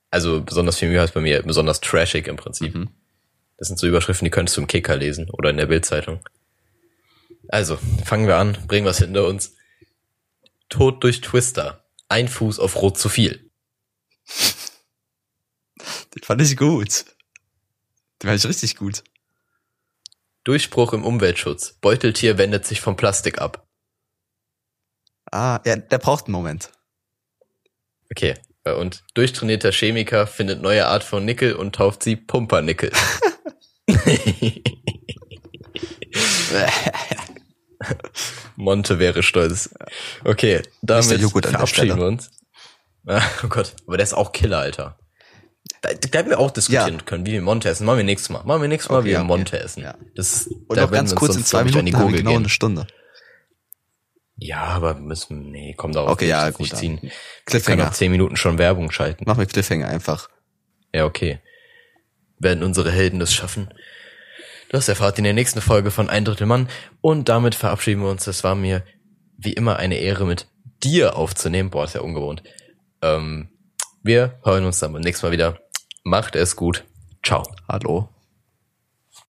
[0.09, 2.75] Also besonders viel Mühe heißt bei mir besonders trashig im Prinzip.
[2.75, 2.89] Mhm.
[3.59, 6.21] Das sind so Überschriften, die könntest du im Kicker lesen oder in der Bildzeitung.
[7.49, 9.55] Also, fangen wir an, bringen wir es hinter uns.
[10.69, 11.85] Tod durch Twister.
[12.09, 13.51] Ein Fuß auf Rot zu viel.
[16.15, 17.05] Den fand ich gut.
[18.23, 19.05] Den fand ich richtig gut.
[20.45, 21.75] Durchbruch im Umweltschutz.
[21.81, 23.67] Beuteltier wendet sich vom Plastik ab.
[25.33, 26.71] Ah, ja, der braucht einen Moment.
[28.11, 28.35] Okay.
[28.65, 32.93] äh, Und durchtrainierter Chemiker findet neue Art von Nickel und tauft sie Pumpernickel.
[38.57, 39.75] Monte wäre stolz.
[40.25, 42.31] Okay, Nicht damit verabschieden wir uns.
[43.07, 44.99] Ah, Oh Gott, aber der ist auch Killer, Alter.
[45.83, 47.05] Da, da hätten wir auch diskutieren Ja.
[47.05, 47.85] können, wie wir Monte essen.
[47.87, 48.43] Machen wir nächstes Mal.
[48.45, 49.27] Machen wir nächstes Mal, Okay, wie wir okay.
[49.27, 49.83] Monte essen.
[49.83, 49.95] Ja.
[50.15, 52.31] Das, Und da noch werden ganz wir kurz in zwei Minuten die haben wir genau
[52.31, 52.39] gehen.
[52.41, 52.87] eine Stunde.
[54.39, 56.79] Ja, aber müssen, nee, komm darauf Okay, ja, nicht gut, dann.
[56.79, 57.11] ziehen.
[57.47, 57.85] Cliffhanger.
[57.87, 59.25] noch zehn Minuten schon Werbung schalten.
[59.27, 60.29] Machen wir Cliffhanger einfach.
[60.95, 61.41] Ja, okay.
[62.39, 63.73] Werden unsere Helden es schaffen?
[64.71, 66.69] Das erfahrt ihr in der nächsten Folge von Ein Drittel Mann.
[67.01, 68.27] Und damit verabschieden wir uns.
[68.27, 68.83] Es war mir
[69.39, 70.47] wie immer eine Ehre, mit
[70.83, 71.71] dir aufzunehmen.
[71.71, 72.43] Boah, ist ja ungewohnt.
[73.03, 73.49] Ähm,
[74.03, 75.59] wir hören uns dann beim nächsten Mal wieder.
[76.05, 76.85] Macht es gut.
[77.25, 77.43] Ciao.
[77.69, 78.16] Hallo.